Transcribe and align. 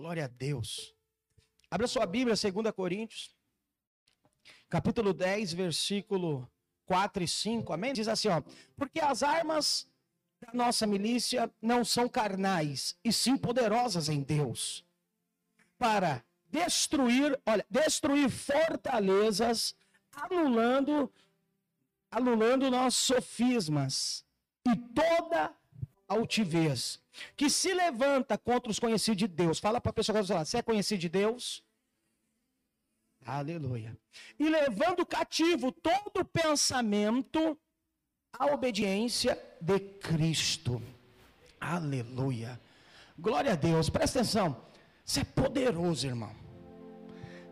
Glória 0.00 0.24
a 0.24 0.28
Deus. 0.28 0.94
Abra 1.70 1.86
sua 1.86 2.06
Bíblia, 2.06 2.34
2 2.34 2.74
Coríntios, 2.74 3.36
capítulo 4.66 5.12
10, 5.12 5.52
versículo 5.52 6.50
4 6.86 7.22
e 7.22 7.28
5. 7.28 7.70
Amém? 7.70 7.92
Diz 7.92 8.08
assim, 8.08 8.28
ó: 8.28 8.42
Porque 8.78 8.98
as 8.98 9.22
armas 9.22 9.86
da 10.40 10.54
nossa 10.54 10.86
milícia 10.86 11.52
não 11.60 11.84
são 11.84 12.08
carnais, 12.08 12.96
e 13.04 13.12
sim 13.12 13.36
poderosas 13.36 14.08
em 14.08 14.22
Deus, 14.22 14.86
para 15.76 16.24
destruir, 16.48 17.38
olha, 17.44 17.66
destruir 17.68 18.30
fortalezas, 18.30 19.74
anulando 20.12 21.12
anulando 22.10 22.70
nossos 22.70 23.02
sofismas 23.02 24.24
e 24.66 24.74
toda 24.94 25.54
altivez 26.10 27.00
que 27.36 27.48
se 27.48 27.72
levanta 27.72 28.36
contra 28.36 28.70
os 28.70 28.78
conhecidos 28.78 29.18
de 29.18 29.28
Deus. 29.28 29.60
Fala 29.60 29.80
para 29.80 29.90
a 29.90 29.92
pessoa 29.92 30.18
que 30.18 30.22
está 30.22 30.44
você 30.44 30.58
é 30.58 30.62
conhecido 30.62 31.00
de 31.00 31.08
Deus? 31.08 31.64
Aleluia. 33.24 33.96
E 34.38 34.48
levando 34.48 35.06
cativo 35.06 35.70
todo 35.70 36.24
pensamento 36.24 37.56
à 38.32 38.46
obediência 38.46 39.38
de 39.60 39.78
Cristo. 39.78 40.82
Aleluia. 41.60 42.60
Glória 43.16 43.52
a 43.52 43.56
Deus. 43.56 43.88
Presta 43.88 44.20
atenção. 44.20 44.56
Você 45.04 45.20
é 45.20 45.24
poderoso, 45.24 46.06
irmão. 46.06 46.34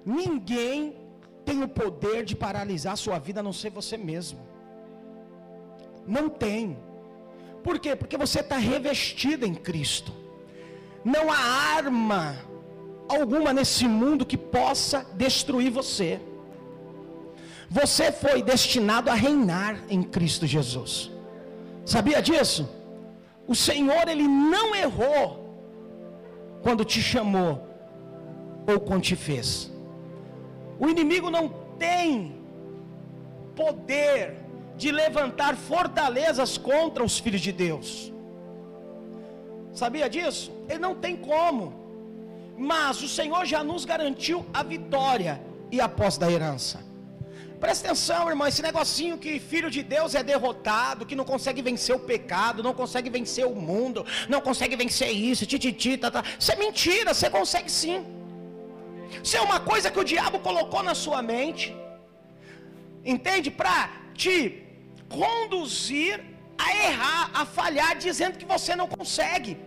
Ninguém 0.05 0.97
tem 1.45 1.63
o 1.63 1.69
poder 1.69 2.25
de 2.25 2.35
paralisar 2.35 2.95
a 2.95 2.97
sua 2.97 3.19
vida 3.19 3.41
a 3.41 3.43
não 3.43 3.53
ser 3.53 3.71
você 3.71 3.97
mesmo. 3.97 4.41
Não 6.07 6.29
tem. 6.29 6.88
Por 7.69 7.79
quê? 7.79 7.95
Porque 7.95 8.17
você 8.17 8.41
está 8.41 8.57
revestido 8.57 9.45
em 9.45 9.55
Cristo. 9.55 10.11
Não 11.05 11.31
há 11.31 11.37
arma 11.77 12.35
alguma 13.07 13.53
nesse 13.53 13.87
mundo 13.87 14.25
que 14.25 14.39
possa 14.39 15.05
destruir 15.13 15.71
você. 15.71 16.19
Você 17.69 18.11
foi 18.11 18.43
destinado 18.43 19.11
a 19.11 19.15
reinar 19.15 19.85
em 19.91 20.03
Cristo 20.03 20.47
Jesus. 20.47 21.11
Sabia 21.85 22.23
disso? 22.23 22.67
O 23.47 23.55
Senhor, 23.55 24.09
Ele 24.09 24.27
não 24.27 24.75
errou 24.75 25.27
quando 26.63 26.87
te 26.87 27.03
chamou 27.03 27.69
ou 28.67 28.81
quando 28.81 29.03
te 29.03 29.15
fez. 29.15 29.71
O 30.81 30.89
inimigo 30.89 31.29
não 31.29 31.51
tem 31.79 32.41
poder 33.55 34.48
de 34.83 34.91
levantar 35.03 35.57
fortalezas 35.57 36.57
contra 36.57 37.03
os 37.09 37.19
filhos 37.19 37.43
de 37.47 37.53
Deus. 37.53 38.13
Sabia 39.81 40.09
disso? 40.09 40.53
Ele 40.69 40.79
não 40.87 40.95
tem 40.95 41.17
como. 41.17 41.65
Mas 42.57 43.03
o 43.07 43.09
Senhor 43.09 43.45
já 43.45 43.63
nos 43.63 43.85
garantiu 43.85 44.39
a 44.53 44.63
vitória 44.63 45.41
e 45.71 45.81
a 45.81 45.89
posse 45.89 46.19
da 46.19 46.31
herança. 46.31 46.79
Presta 47.61 47.89
atenção, 47.89 48.29
irmão, 48.29 48.47
esse 48.47 48.63
negocinho 48.63 49.19
que 49.19 49.41
filho 49.41 49.69
de 49.77 49.83
Deus 49.83 50.15
é 50.15 50.23
derrotado, 50.23 51.05
que 51.05 51.17
não 51.21 51.25
consegue 51.25 51.61
vencer 51.61 51.95
o 51.95 51.99
pecado, 51.99 52.63
não 52.63 52.73
consegue 52.73 53.11
vencer 53.11 53.45
o 53.47 53.55
mundo, 53.55 54.07
não 54.29 54.41
consegue 54.41 54.77
vencer 54.77 55.11
isso, 55.11 55.45
tititi, 55.45 55.97
tá, 55.97 56.09
tá. 56.11 56.23
Isso 56.39 56.53
é 56.53 56.57
mentira, 56.57 57.13
você 57.13 57.29
consegue 57.29 57.71
sim. 57.71 57.99
Isso 59.25 59.37
é 59.37 59.41
uma 59.41 59.59
coisa 59.59 59.91
que 59.91 59.99
o 59.99 60.05
diabo 60.05 60.39
colocou 60.39 60.85
na 60.85 60.95
sua 60.95 61.21
mente. 61.21 61.77
Entende? 63.05 63.51
Para 63.51 63.91
te 64.15 64.68
conduzir 65.09 66.25
a 66.57 66.69
errar, 66.89 67.31
a 67.33 67.45
falhar, 67.45 67.97
dizendo 67.97 68.39
que 68.39 68.45
você 68.45 68.75
não 68.75 68.89
consegue. 68.89 69.59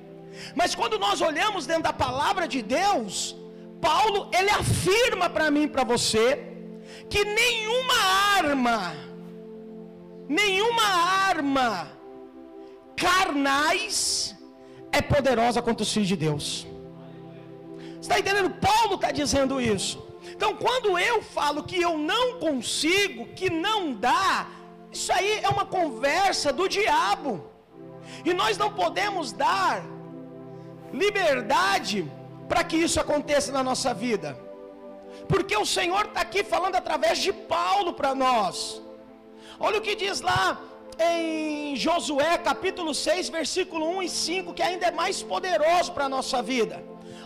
Mas 0.56 0.76
quando 0.76 1.00
nós 1.00 1.22
olhamos 1.22 1.66
dentro 1.66 1.84
da 1.84 1.94
palavra 1.94 2.48
de 2.48 2.62
Deus, 2.62 3.36
Paulo 3.82 4.30
ele 4.38 4.50
afirma 4.50 5.30
para 5.30 5.50
mim, 5.50 5.68
para 5.68 5.84
você, 5.84 6.26
que 7.10 7.24
nenhuma 7.24 8.00
arma, 8.38 8.94
nenhuma 10.28 10.84
arma 11.30 11.92
carnais 12.96 14.36
é 14.92 15.02
poderosa 15.02 15.62
contra 15.62 15.84
os 15.84 15.92
filhos 15.92 16.08
de 16.08 16.16
Deus. 16.16 16.68
Está 18.00 18.20
entendendo? 18.20 18.50
Paulo 18.52 18.96
está 18.96 19.12
dizendo 19.12 19.60
isso. 19.60 19.96
Então, 20.36 20.56
quando 20.56 20.98
eu 20.98 21.22
falo 21.22 21.64
que 21.64 21.80
eu 21.82 21.98
não 21.98 22.40
consigo, 22.40 23.28
que 23.34 23.50
não 23.50 23.94
dá, 23.94 24.48
isso 24.92 25.12
aí 25.14 25.40
é 25.42 25.50
uma 25.50 25.66
conversa 25.66 26.52
do 26.52 26.68
diabo. 26.68 27.32
E 28.26 28.34
nós 28.34 28.58
não 28.58 28.72
podemos 28.74 29.32
dar 29.32 29.84
liberdade 30.92 32.12
para 32.50 32.64
que 32.64 32.76
isso 32.76 33.00
aconteça 33.00 33.52
na 33.52 33.64
nossa 33.64 33.94
vida. 33.94 34.38
Porque 35.28 35.56
o 35.56 35.66
Senhor 35.66 36.06
está 36.06 36.22
aqui 36.22 36.44
falando 36.44 36.76
através 36.76 37.20
de 37.20 37.32
Paulo 37.32 37.94
para 37.94 38.14
nós. 38.14 38.82
Olha 39.60 39.78
o 39.78 39.82
que 39.82 39.96
diz 39.96 40.20
lá 40.20 40.60
em 41.00 41.76
Josué 41.76 42.38
capítulo 42.38 42.94
6, 42.94 43.30
versículo 43.30 43.88
1 43.98 44.04
e 44.04 44.10
5, 44.10 44.54
que 44.54 44.62
ainda 44.62 44.88
é 44.88 44.92
mais 44.92 45.24
poderoso 45.24 45.94
para 45.94 46.06
a 46.06 46.10
nossa 46.10 46.42
vida. 46.42 46.84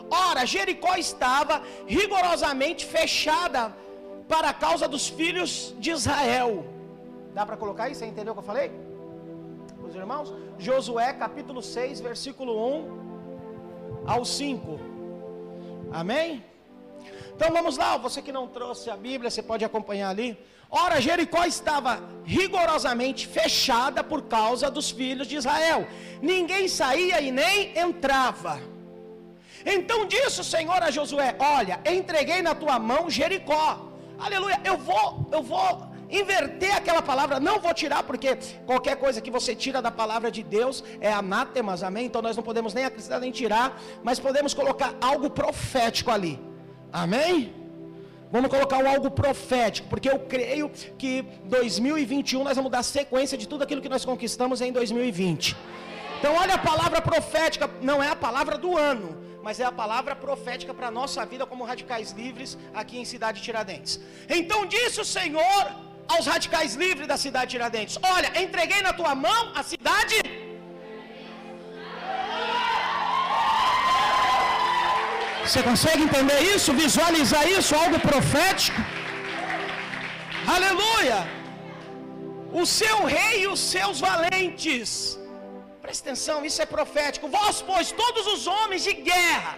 Ora, 0.10 0.46
Jericó 0.46 0.96
estava 0.96 1.64
rigorosamente 1.88 2.86
fechada 2.86 3.76
para 4.28 4.50
a 4.50 4.54
causa 4.54 4.88
dos 4.88 5.08
filhos 5.08 5.74
de 5.80 5.90
Israel 5.92 6.75
Dá 7.36 7.46
para 7.46 7.58
colocar 7.58 7.84
aí? 7.86 7.94
Você 7.94 8.06
entendeu 8.06 8.32
o 8.32 8.36
que 8.36 8.44
eu 8.44 8.52
falei? 8.52 8.72
Os 9.86 9.94
irmãos? 9.94 10.34
Josué 10.58 11.12
capítulo 11.12 11.62
6, 11.62 12.00
versículo 12.00 12.54
1 12.66 14.06
ao 14.08 14.24
5. 14.24 14.80
Amém? 15.92 16.44
Então 17.36 17.52
vamos 17.52 17.76
lá, 17.76 17.98
você 17.98 18.22
que 18.22 18.32
não 18.32 18.48
trouxe 18.48 18.90
a 18.90 18.96
Bíblia, 18.96 19.30
você 19.30 19.44
pode 19.44 19.66
acompanhar 19.66 20.10
ali. 20.12 20.30
Ora, 20.72 21.02
Jericó 21.02 21.44
estava 21.44 22.02
rigorosamente 22.24 23.28
fechada 23.28 24.02
por 24.02 24.22
causa 24.36 24.72
dos 24.72 24.90
filhos 24.90 25.28
de 25.28 25.36
Israel. 25.36 25.86
Ninguém 26.22 26.70
saía 26.70 27.20
e 27.20 27.32
nem 27.32 27.78
entrava. 27.78 28.62
Então 29.66 30.06
disse 30.06 30.40
o 30.40 30.50
Senhor 30.56 30.82
a 30.82 30.90
Josué: 30.90 31.36
Olha, 31.38 31.82
entreguei 31.86 32.42
na 32.42 32.56
tua 32.56 32.80
mão 32.80 33.10
Jericó. 33.10 33.92
Aleluia. 34.18 34.58
Eu 34.64 34.78
vou, 34.78 35.28
eu 35.34 35.44
vou 35.44 35.95
inverter 36.10 36.76
aquela 36.76 37.02
palavra, 37.02 37.40
não 37.40 37.60
vou 37.60 37.74
tirar, 37.74 38.04
porque 38.04 38.38
qualquer 38.66 38.96
coisa 38.98 39.22
que 39.22 39.32
você 39.32 39.56
tira 39.56 39.82
da 39.82 39.92
palavra 39.92 40.32
de 40.32 40.44
Deus 40.44 40.84
é 41.00 41.12
anátemas, 41.12 41.84
amém? 41.84 42.06
Então 42.06 42.22
nós 42.22 42.36
não 42.36 42.44
podemos 42.44 42.74
nem 42.74 42.86
acrescentar 42.86 43.20
nem 43.20 43.32
tirar, 43.32 43.80
mas 44.04 44.20
podemos 44.20 44.54
colocar 44.54 44.94
algo 45.02 45.30
profético 45.30 46.12
ali, 46.12 46.40
amém? 46.92 47.54
Vamos 48.32 48.50
colocar 48.50 48.78
um 48.84 48.90
algo 48.90 49.10
profético, 49.12 49.88
porque 49.88 50.10
eu 50.10 50.20
creio 50.20 50.70
que 50.98 51.22
2021 51.46 52.44
nós 52.44 52.58
vamos 52.58 52.72
dar 52.72 52.84
sequência 52.84 53.38
de 53.38 53.48
tudo 53.48 53.64
aquilo 53.64 53.82
que 53.82 53.90
nós 53.90 54.04
conquistamos 54.04 54.62
em 54.62 54.72
2020. 54.72 55.56
Então, 56.20 56.36
olha 56.36 56.56
a 56.56 56.58
palavra 56.58 57.02
profética, 57.02 57.70
não 57.82 58.02
é 58.02 58.10
a 58.10 58.16
palavra 58.16 58.58
do 58.58 58.76
ano, 58.76 59.16
mas 59.44 59.60
é 59.60 59.66
a 59.66 59.72
palavra 59.72 60.16
profética 60.16 60.74
para 60.74 60.88
a 60.88 60.92
nossa 60.92 61.24
vida 61.26 61.46
como 61.46 61.64
radicais 61.64 62.12
livres 62.12 62.58
aqui 62.74 62.98
em 62.98 63.06
Cidade 63.06 63.42
Tiradentes. 63.42 64.00
Então, 64.28 64.66
disse 64.66 65.00
o 65.00 65.06
Senhor 65.06 65.64
aos 66.14 66.26
radicais 66.34 66.76
livres 66.84 67.08
da 67.12 67.18
cidade 67.26 67.48
de 67.48 67.54
Tiradentes: 67.56 67.98
Olha, 68.16 68.30
entreguei 68.44 68.82
na 68.88 68.94
tua 68.94 69.14
mão 69.28 69.42
a 69.60 69.64
cidade. 69.64 70.18
Você 75.46 75.62
consegue 75.62 76.02
entender 76.08 76.40
isso? 76.54 76.74
Visualizar 76.74 77.44
isso? 77.58 77.76
Algo 77.84 78.00
profético? 78.00 78.82
Aleluia! 80.56 81.20
O 82.62 82.66
seu 82.80 82.98
rei 83.18 83.36
e 83.44 83.48
os 83.54 83.60
seus 83.74 84.00
valentes. 84.08 84.90
Presta 85.84 86.04
atenção, 86.06 86.38
isso 86.50 86.62
é 86.64 86.68
profético. 86.78 87.28
Vós, 87.38 87.62
pois, 87.70 87.92
todos 87.92 88.26
os 88.34 88.48
homens 88.48 88.84
de 88.88 88.94
guerra, 89.10 89.54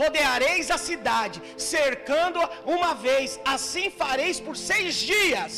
rodeareis 0.00 0.70
a 0.76 0.78
cidade, 0.88 1.42
cercando-a 1.56 2.48
uma 2.76 2.92
vez, 2.94 3.40
assim 3.44 3.88
fareis 4.02 4.38
por 4.38 4.56
seis 4.56 4.94
dias. 5.12 5.52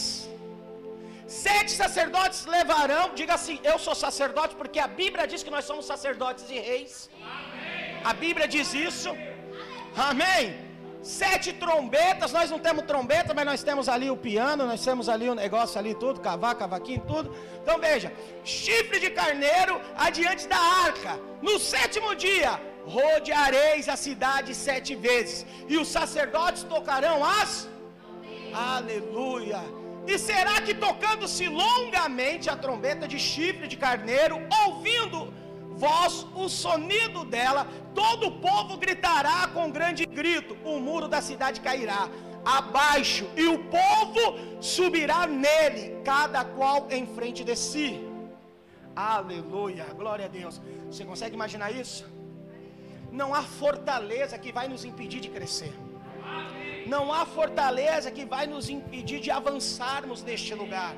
Sete 1.28 1.72
sacerdotes 1.72 2.46
levarão, 2.46 3.12
diga 3.14 3.34
assim: 3.34 3.60
Eu 3.62 3.78
sou 3.78 3.94
sacerdote, 3.94 4.54
porque 4.56 4.78
a 4.78 4.88
Bíblia 4.88 5.26
diz 5.26 5.42
que 5.42 5.50
nós 5.50 5.66
somos 5.66 5.84
sacerdotes 5.84 6.48
e 6.48 6.58
reis. 6.58 7.10
Amém. 7.16 8.00
A 8.02 8.14
Bíblia 8.14 8.48
diz 8.48 8.72
isso. 8.72 9.10
Amém. 9.94 10.68
Sete 11.02 11.52
trombetas, 11.52 12.32
nós 12.32 12.50
não 12.50 12.58
temos 12.58 12.84
trombeta, 12.84 13.34
mas 13.34 13.44
nós 13.44 13.62
temos 13.62 13.88
ali 13.90 14.10
o 14.10 14.16
piano, 14.16 14.66
nós 14.66 14.82
temos 14.82 15.06
ali 15.08 15.28
o 15.28 15.34
negócio 15.34 15.78
ali, 15.78 15.94
tudo, 15.94 16.18
cavar, 16.20 16.54
cavaquinho, 16.54 17.02
tudo. 17.06 17.34
Então 17.62 17.78
veja: 17.78 18.10
chifre 18.42 18.98
de 18.98 19.10
carneiro 19.10 19.78
adiante 19.98 20.48
da 20.48 20.58
arca. 20.58 21.20
No 21.42 21.58
sétimo 21.58 22.14
dia, 22.14 22.58
rodeareis 22.86 23.86
a 23.86 23.96
cidade 23.96 24.54
sete 24.54 24.94
vezes, 24.94 25.44
e 25.68 25.76
os 25.76 25.88
sacerdotes 25.88 26.62
tocarão 26.62 27.22
as. 27.22 27.68
Amém. 28.08 28.54
Aleluia. 28.54 29.60
E 30.12 30.18
será 30.28 30.54
que 30.66 30.74
tocando-se 30.86 31.46
longamente 31.62 32.48
a 32.52 32.56
trombeta 32.64 33.06
de 33.12 33.18
chifre 33.30 33.66
de 33.72 33.76
carneiro, 33.86 34.36
ouvindo 34.62 35.18
voz, 35.84 36.14
o 36.42 36.48
sonido 36.62 37.20
dela, 37.34 37.62
todo 37.94 38.22
o 38.28 38.36
povo 38.46 38.78
gritará 38.84 39.38
com 39.54 39.74
grande 39.78 40.04
grito, 40.18 40.56
o 40.64 40.80
muro 40.86 41.08
da 41.14 41.20
cidade 41.28 41.60
cairá 41.60 42.00
abaixo, 42.58 43.24
e 43.36 43.46
o 43.54 43.58
povo 43.78 44.22
subirá 44.74 45.20
nele, 45.26 45.84
cada 46.10 46.42
qual 46.56 46.78
em 46.98 47.06
frente 47.16 47.44
de 47.50 47.54
si. 47.54 47.88
Aleluia, 48.96 49.86
glória 50.00 50.24
a 50.24 50.32
Deus. 50.40 50.54
Você 50.90 51.04
consegue 51.04 51.34
imaginar 51.40 51.70
isso? 51.82 52.04
Não 53.20 53.28
há 53.34 53.42
fortaleza 53.42 54.38
que 54.38 54.52
vai 54.58 54.66
nos 54.72 54.84
impedir 54.90 55.20
de 55.20 55.30
crescer. 55.36 55.74
Não 56.86 57.12
há 57.12 57.26
fortaleza 57.26 58.10
que 58.10 58.24
vai 58.24 58.46
nos 58.46 58.68
impedir 58.70 59.20
de 59.20 59.30
avançarmos 59.30 60.22
neste 60.22 60.54
lugar. 60.54 60.94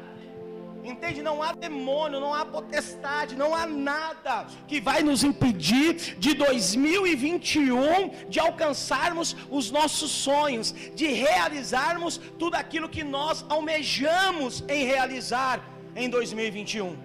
Entende? 0.82 1.20
Não 1.20 1.42
há 1.42 1.52
demônio, 1.52 2.20
não 2.20 2.32
há 2.32 2.44
potestade, 2.44 3.36
não 3.36 3.54
há 3.54 3.66
nada 3.66 4.46
que 4.66 4.80
vai 4.80 5.02
nos 5.02 5.22
impedir 5.22 5.94
de 6.18 6.32
2021 6.34 8.28
de 8.28 8.40
alcançarmos 8.40 9.36
os 9.50 9.70
nossos 9.70 10.10
sonhos, 10.10 10.74
de 10.94 11.06
realizarmos 11.06 12.18
tudo 12.38 12.54
aquilo 12.54 12.88
que 12.88 13.04
nós 13.04 13.44
almejamos 13.48 14.64
em 14.68 14.84
realizar 14.84 15.60
em 15.94 16.08
2021. 16.08 16.96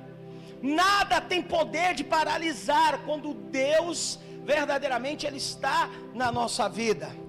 Nada 0.62 1.20
tem 1.20 1.42
poder 1.42 1.94
de 1.94 2.04
paralisar 2.04 3.00
quando 3.06 3.34
Deus 3.34 4.20
verdadeiramente 4.46 5.26
ele 5.26 5.38
está 5.38 5.90
na 6.14 6.32
nossa 6.32 6.70
vida. 6.70 7.25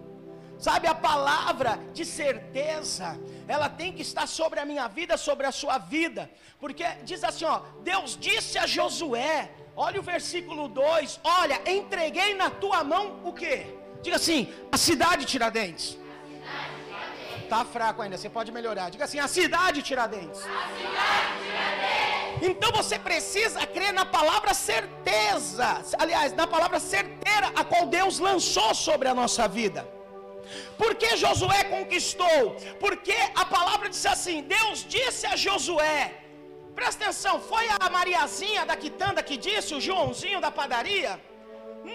Sabe, 0.59 0.87
a 0.89 0.95
palavra 0.95 1.79
de 1.93 2.05
certeza, 2.05 3.19
ela 3.47 3.69
tem 3.69 3.93
que 3.93 4.03
estar 4.03 4.27
sobre 4.27 4.59
a 4.59 4.65
minha 4.65 4.89
vida, 4.89 5.17
sobre 5.17 5.47
a 5.47 5.53
sua 5.53 5.77
vida, 5.79 6.31
porque 6.59 6.85
diz 7.05 7.23
assim: 7.23 7.45
ó, 7.45 7.61
Deus 7.83 8.17
disse 8.19 8.59
a 8.59 8.67
Josué, 8.67 9.51
olha 9.77 10.01
o 10.01 10.03
versículo 10.03 10.67
2: 10.69 11.21
Olha, 11.23 11.61
entreguei 11.71 12.35
na 12.35 12.49
tua 12.49 12.83
mão 12.83 13.21
o 13.23 13.33
que? 13.33 13.67
Diga 14.03 14.17
assim: 14.17 14.49
a 14.73 14.79
cidade 14.79 15.27
Tiradentes. 15.27 15.99
Tá 17.51 17.65
fraco 17.65 18.03
ainda, 18.03 18.17
você 18.17 18.31
pode 18.31 18.51
melhorar. 18.51 18.91
Diga 18.91 19.05
assim: 19.05 19.19
a 19.19 19.29
cidade 19.29 19.83
Tiradentes. 19.83 20.41
A 20.41 20.69
cidade 20.79 21.45
Tiradentes. 21.45 22.49
Então 22.49 22.71
você 22.73 22.99
precisa 22.99 23.67
crer 23.67 23.93
na 23.93 24.05
palavra 24.05 24.53
certeza, 24.53 25.83
aliás, 25.99 26.33
na 26.35 26.47
palavra 26.47 26.79
certeira 26.79 27.53
a 27.55 27.65
qual 27.65 27.87
Deus 27.87 28.19
lançou 28.19 28.75
sobre 28.75 29.09
a 29.09 29.15
nossa 29.15 29.47
vida. 29.49 29.96
Por 30.81 30.95
que 30.95 31.17
Josué 31.17 31.65
conquistou? 31.65 32.57
Porque 32.85 33.17
a 33.35 33.45
palavra 33.45 33.89
disse 33.89 34.09
assim: 34.09 34.43
Deus 34.43 34.85
disse 34.97 35.27
a 35.27 35.37
Josué, 35.37 36.15
presta 36.75 37.05
atenção, 37.05 37.41
foi 37.41 37.65
a 37.79 37.91
Mariazinha 37.97 38.65
da 38.71 38.77
quitanda 38.77 39.23
que 39.23 39.37
disse, 39.49 39.75
o 39.75 39.81
Joãozinho 39.81 40.41
da 40.41 40.51
padaria? 40.51 41.21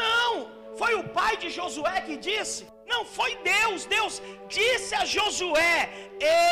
Não, 0.03 0.31
foi 0.80 0.94
o 0.95 1.03
pai 1.19 1.33
de 1.38 1.50
Josué 1.50 1.95
que 2.01 2.18
disse. 2.18 2.65
Não 2.94 3.06
foi 3.06 3.31
Deus, 3.38 3.86
Deus 3.86 4.21
disse 4.50 4.94
a 5.01 5.06
Josué: 5.06 5.77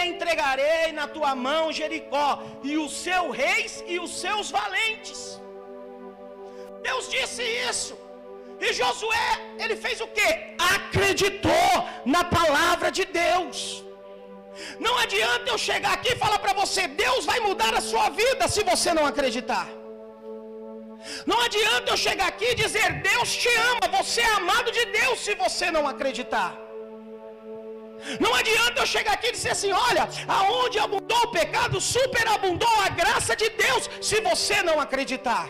entregarei 0.09 0.91
na 0.99 1.07
tua 1.15 1.31
mão 1.47 1.71
Jericó, 1.79 2.27
e 2.63 2.77
os 2.77 2.93
seus 3.05 3.35
reis 3.35 3.83
e 3.93 3.99
os 3.99 4.11
seus 4.21 4.49
valentes. 4.49 5.21
Deus 6.81 7.09
disse 7.09 7.43
isso. 7.69 7.95
E 8.59 8.73
Josué, 8.73 9.29
ele 9.63 9.75
fez 9.75 9.99
o 10.01 10.07
que? 10.07 10.29
Acreditou 10.75 11.73
na 12.05 12.23
palavra 12.23 12.91
de 12.91 13.05
Deus. 13.05 13.83
Não 14.85 14.97
adianta 15.03 15.49
eu 15.49 15.57
chegar 15.57 15.93
aqui 15.93 16.11
e 16.13 16.21
falar 16.23 16.39
para 16.39 16.53
você, 16.61 16.87
Deus 16.87 17.25
vai 17.25 17.39
mudar 17.39 17.73
a 17.73 17.81
sua 17.81 18.09
vida 18.09 18.47
se 18.47 18.63
você 18.71 18.93
não 18.93 19.05
acreditar. 19.05 19.67
Não 21.25 21.39
adianta 21.47 21.91
eu 21.91 21.97
chegar 21.97 22.27
aqui 22.27 22.47
e 22.51 22.55
dizer, 22.55 22.87
Deus 23.11 23.33
te 23.41 23.51
ama, 23.71 23.97
você 23.97 24.21
é 24.21 24.33
amado 24.33 24.69
de 24.71 24.83
Deus 24.85 25.19
se 25.19 25.33
você 25.35 25.71
não 25.71 25.87
acreditar. 25.87 26.51
Não 28.19 28.33
adianta 28.33 28.81
eu 28.81 28.85
chegar 28.85 29.13
aqui 29.13 29.27
e 29.27 29.31
dizer 29.31 29.51
assim: 29.51 29.71
olha, 29.71 30.07
aonde 30.27 30.79
abundou 30.79 31.21
o 31.23 31.31
pecado, 31.31 31.81
superabundou 31.81 32.75
a 32.85 32.89
graça 32.89 33.35
de 33.35 33.49
Deus, 33.49 33.89
se 34.01 34.21
você 34.21 34.61
não 34.63 34.79
acreditar. 34.79 35.49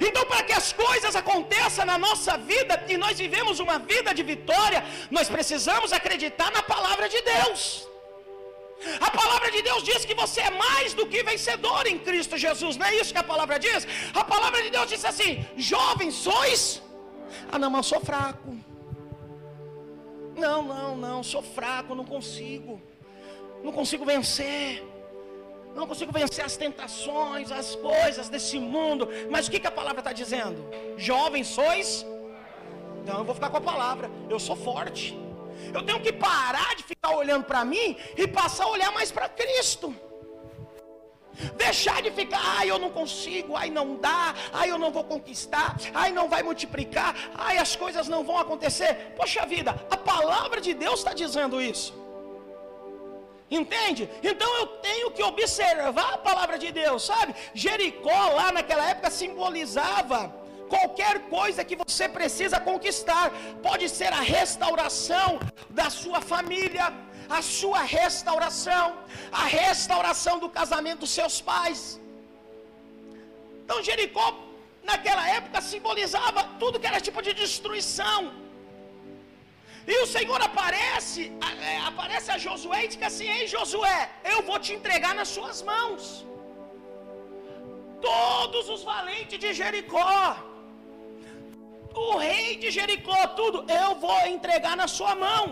Então, 0.00 0.24
para 0.24 0.42
que 0.42 0.52
as 0.52 0.72
coisas 0.72 1.14
aconteçam 1.14 1.84
na 1.84 1.98
nossa 1.98 2.36
vida 2.36 2.82
e 2.88 2.96
nós 2.96 3.18
vivemos 3.18 3.58
uma 3.60 3.78
vida 3.78 4.14
de 4.14 4.22
vitória, 4.22 4.84
nós 5.10 5.28
precisamos 5.28 5.92
acreditar 5.92 6.50
na 6.52 6.62
palavra 6.62 7.08
de 7.08 7.20
Deus. 7.22 7.86
A 9.00 9.10
palavra 9.10 9.50
de 9.50 9.62
Deus 9.62 9.82
diz 9.82 10.04
que 10.04 10.14
você 10.14 10.40
é 10.42 10.50
mais 10.50 10.92
do 10.92 11.06
que 11.06 11.22
vencedor 11.22 11.86
em 11.86 11.98
Cristo 11.98 12.36
Jesus, 12.36 12.76
não 12.76 12.86
é 12.86 12.94
isso 12.94 13.12
que 13.12 13.18
a 13.18 13.22
palavra 13.22 13.58
diz? 13.58 13.86
A 14.14 14.22
palavra 14.22 14.62
de 14.62 14.70
Deus 14.70 14.88
diz 14.88 15.04
assim: 15.04 15.44
jovens 15.56 16.14
sois. 16.14 16.82
Ah, 17.50 17.58
não, 17.58 17.70
mas 17.70 17.86
eu 17.86 17.90
sou 17.94 18.00
fraco. 18.00 18.56
Não, 20.36 20.62
não, 20.62 20.96
não, 20.96 21.22
sou 21.22 21.42
fraco, 21.42 21.94
não 21.94 22.04
consigo. 22.04 22.80
Não 23.64 23.72
consigo 23.72 24.04
vencer 24.04 24.84
não 25.76 25.86
consigo 25.86 26.10
vencer 26.10 26.44
as 26.44 26.56
tentações, 26.56 27.52
as 27.52 27.74
coisas 27.76 28.28
desse 28.28 28.58
mundo. 28.58 29.08
Mas 29.30 29.46
o 29.46 29.50
que, 29.50 29.60
que 29.60 29.66
a 29.66 29.70
palavra 29.70 30.00
está 30.00 30.12
dizendo? 30.12 30.64
Jovens 30.96 31.48
sois? 31.48 32.04
Então 33.02 33.18
eu 33.18 33.24
vou 33.24 33.34
ficar 33.34 33.50
com 33.50 33.58
a 33.58 33.60
palavra. 33.60 34.10
Eu 34.30 34.40
sou 34.40 34.56
forte. 34.56 35.16
Eu 35.74 35.82
tenho 35.82 36.00
que 36.00 36.12
parar 36.12 36.74
de 36.74 36.82
ficar 36.82 37.10
olhando 37.14 37.44
para 37.44 37.64
mim 37.64 37.96
e 38.16 38.26
passar 38.26 38.64
a 38.64 38.68
olhar 38.68 38.90
mais 38.90 39.12
para 39.12 39.28
Cristo. 39.28 39.94
Deixar 41.58 42.00
de 42.00 42.10
ficar, 42.10 42.40
ai 42.42 42.70
eu 42.70 42.78
não 42.78 42.88
consigo, 42.88 43.54
ai 43.54 43.68
não 43.68 43.96
dá, 43.96 44.34
ai 44.54 44.70
eu 44.70 44.78
não 44.78 44.90
vou 44.90 45.04
conquistar, 45.04 45.76
ai 45.92 46.10
não 46.10 46.30
vai 46.30 46.42
multiplicar, 46.42 47.14
ai 47.34 47.58
as 47.58 47.76
coisas 47.76 48.08
não 48.08 48.24
vão 48.24 48.38
acontecer. 48.38 49.12
Poxa 49.14 49.44
vida, 49.44 49.72
a 49.90 49.98
palavra 49.98 50.62
de 50.62 50.72
Deus 50.72 51.00
está 51.00 51.12
dizendo 51.12 51.60
isso. 51.60 52.05
Entende? 53.50 54.08
Então 54.22 54.48
eu 54.56 54.66
tenho 54.88 55.10
que 55.12 55.22
observar 55.22 56.14
a 56.14 56.18
palavra 56.18 56.58
de 56.58 56.72
Deus, 56.72 57.04
sabe? 57.04 57.34
Jericó 57.54 58.30
lá 58.30 58.50
naquela 58.50 58.88
época 58.90 59.08
simbolizava 59.08 60.34
qualquer 60.68 61.20
coisa 61.28 61.64
que 61.64 61.76
você 61.76 62.08
precisa 62.08 62.58
conquistar. 62.58 63.30
Pode 63.62 63.88
ser 63.88 64.12
a 64.12 64.20
restauração 64.20 65.38
da 65.70 65.88
sua 65.90 66.20
família, 66.20 66.92
a 67.28 67.40
sua 67.40 67.82
restauração, 67.82 68.96
a 69.30 69.44
restauração 69.44 70.38
do 70.40 70.48
casamento 70.48 71.00
dos 71.00 71.10
seus 71.10 71.40
pais. 71.40 72.00
Então 73.64 73.80
Jericó 73.82 74.26
naquela 74.82 75.28
época 75.28 75.60
simbolizava 75.60 76.42
tudo 76.58 76.80
que 76.80 76.86
era 76.86 77.00
tipo 77.00 77.22
de 77.22 77.32
destruição. 77.32 78.45
E 79.92 79.96
o 80.02 80.06
Senhor 80.14 80.40
aparece, 80.48 81.22
é, 81.70 81.74
aparece 81.90 82.28
a 82.34 82.38
Josué 82.44 82.78
e 82.84 82.88
diz 82.92 83.02
assim: 83.10 83.28
Ei 83.36 83.46
Josué, 83.54 83.98
eu 84.32 84.38
vou 84.48 84.58
te 84.64 84.72
entregar 84.78 85.14
nas 85.20 85.28
suas 85.36 85.58
mãos. 85.70 86.02
Todos 88.08 88.64
os 88.74 88.82
valentes 88.90 89.38
de 89.44 89.50
Jericó, 89.60 90.36
o 92.06 92.16
rei 92.26 92.56
de 92.62 92.70
Jericó, 92.78 93.20
tudo, 93.40 93.58
eu 93.82 93.90
vou 94.06 94.20
entregar 94.36 94.76
na 94.82 94.88
sua 94.96 95.14
mão. 95.26 95.44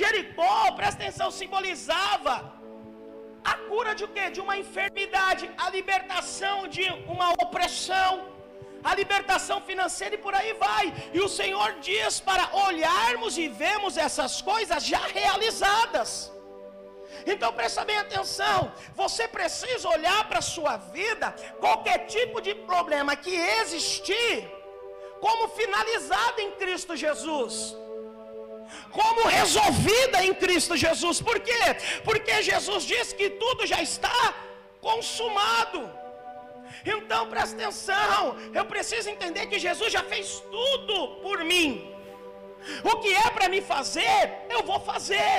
Jericó, 0.00 0.56
presta 0.78 0.98
atenção, 1.02 1.30
simbolizava 1.40 2.34
a 3.52 3.54
cura 3.68 3.94
de 4.00 4.06
quê? 4.14 4.26
De 4.36 4.40
uma 4.44 4.56
enfermidade, 4.62 5.50
a 5.64 5.68
libertação 5.70 6.68
de 6.68 6.84
uma 7.14 7.30
opressão 7.44 8.29
a 8.82 8.94
libertação 8.94 9.60
financeira 9.60 10.14
e 10.14 10.18
por 10.18 10.34
aí 10.34 10.52
vai. 10.54 10.92
E 11.12 11.20
o 11.20 11.28
Senhor 11.28 11.74
diz 11.80 12.20
para 12.20 12.54
olharmos 12.66 13.36
e 13.38 13.48
vermos 13.48 13.96
essas 13.96 14.40
coisas 14.40 14.82
já 14.84 15.02
realizadas. 15.06 16.32
Então 17.26 17.52
presta 17.52 17.84
bem 17.84 17.98
atenção, 17.98 18.72
você 18.94 19.28
precisa 19.28 19.88
olhar 19.88 20.26
para 20.28 20.38
a 20.38 20.42
sua 20.54 20.76
vida, 20.76 21.34
qualquer 21.58 22.06
tipo 22.06 22.40
de 22.40 22.54
problema 22.54 23.14
que 23.14 23.34
existir, 23.34 24.48
como 25.20 25.48
finalizada 25.48 26.40
em 26.40 26.52
Cristo 26.52 26.96
Jesus 26.96 27.76
como 28.92 29.26
resolvida 29.28 30.24
em 30.24 30.34
Cristo 30.34 30.76
Jesus. 30.76 31.20
Por 31.20 31.40
quê? 31.40 31.76
Porque 32.04 32.42
Jesus 32.42 32.84
diz 32.84 33.12
que 33.12 33.30
tudo 33.30 33.66
já 33.66 33.82
está 33.82 34.34
consumado. 34.80 35.99
Então 36.84 37.28
presta 37.28 37.56
atenção, 37.56 38.36
eu 38.54 38.64
preciso 38.64 39.08
entender 39.14 39.46
que 39.46 39.58
Jesus 39.58 39.92
já 39.92 40.02
fez 40.02 40.40
tudo 40.56 40.96
por 41.24 41.44
mim. 41.44 41.94
O 42.84 42.96
que 42.98 43.12
é 43.14 43.30
para 43.30 43.48
me 43.48 43.60
fazer, 43.60 44.22
eu 44.48 44.62
vou 44.62 44.80
fazer. 44.80 45.34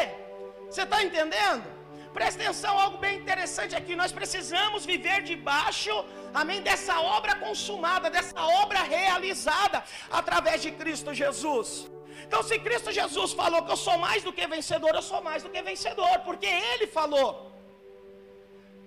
Você 0.70 0.84
está 0.84 1.04
entendendo? 1.04 1.66
Presta 2.14 2.42
atenção, 2.42 2.78
algo 2.78 2.98
bem 2.98 3.18
interessante 3.20 3.76
aqui. 3.76 3.96
Nós 3.96 4.12
precisamos 4.12 4.86
viver 4.86 5.22
debaixo, 5.22 5.94
amém, 6.34 6.62
dessa 6.62 7.00
obra 7.00 7.36
consumada, 7.36 8.10
dessa 8.10 8.42
obra 8.64 8.82
realizada 8.82 9.84
através 10.10 10.62
de 10.62 10.72
Cristo 10.72 11.14
Jesus. 11.14 11.90
Então, 12.26 12.42
se 12.44 12.58
Cristo 12.60 12.92
Jesus 12.92 13.32
falou 13.34 13.64
que 13.64 13.72
eu 13.72 13.78
sou 13.78 13.98
mais 13.98 14.24
do 14.24 14.34
que 14.34 14.46
vencedor, 14.48 14.94
eu 14.96 15.02
sou 15.02 15.22
mais 15.22 15.42
do 15.44 15.50
que 15.50 15.62
vencedor, 15.62 16.20
porque 16.26 16.46
Ele 16.46 16.88
falou. 16.88 17.52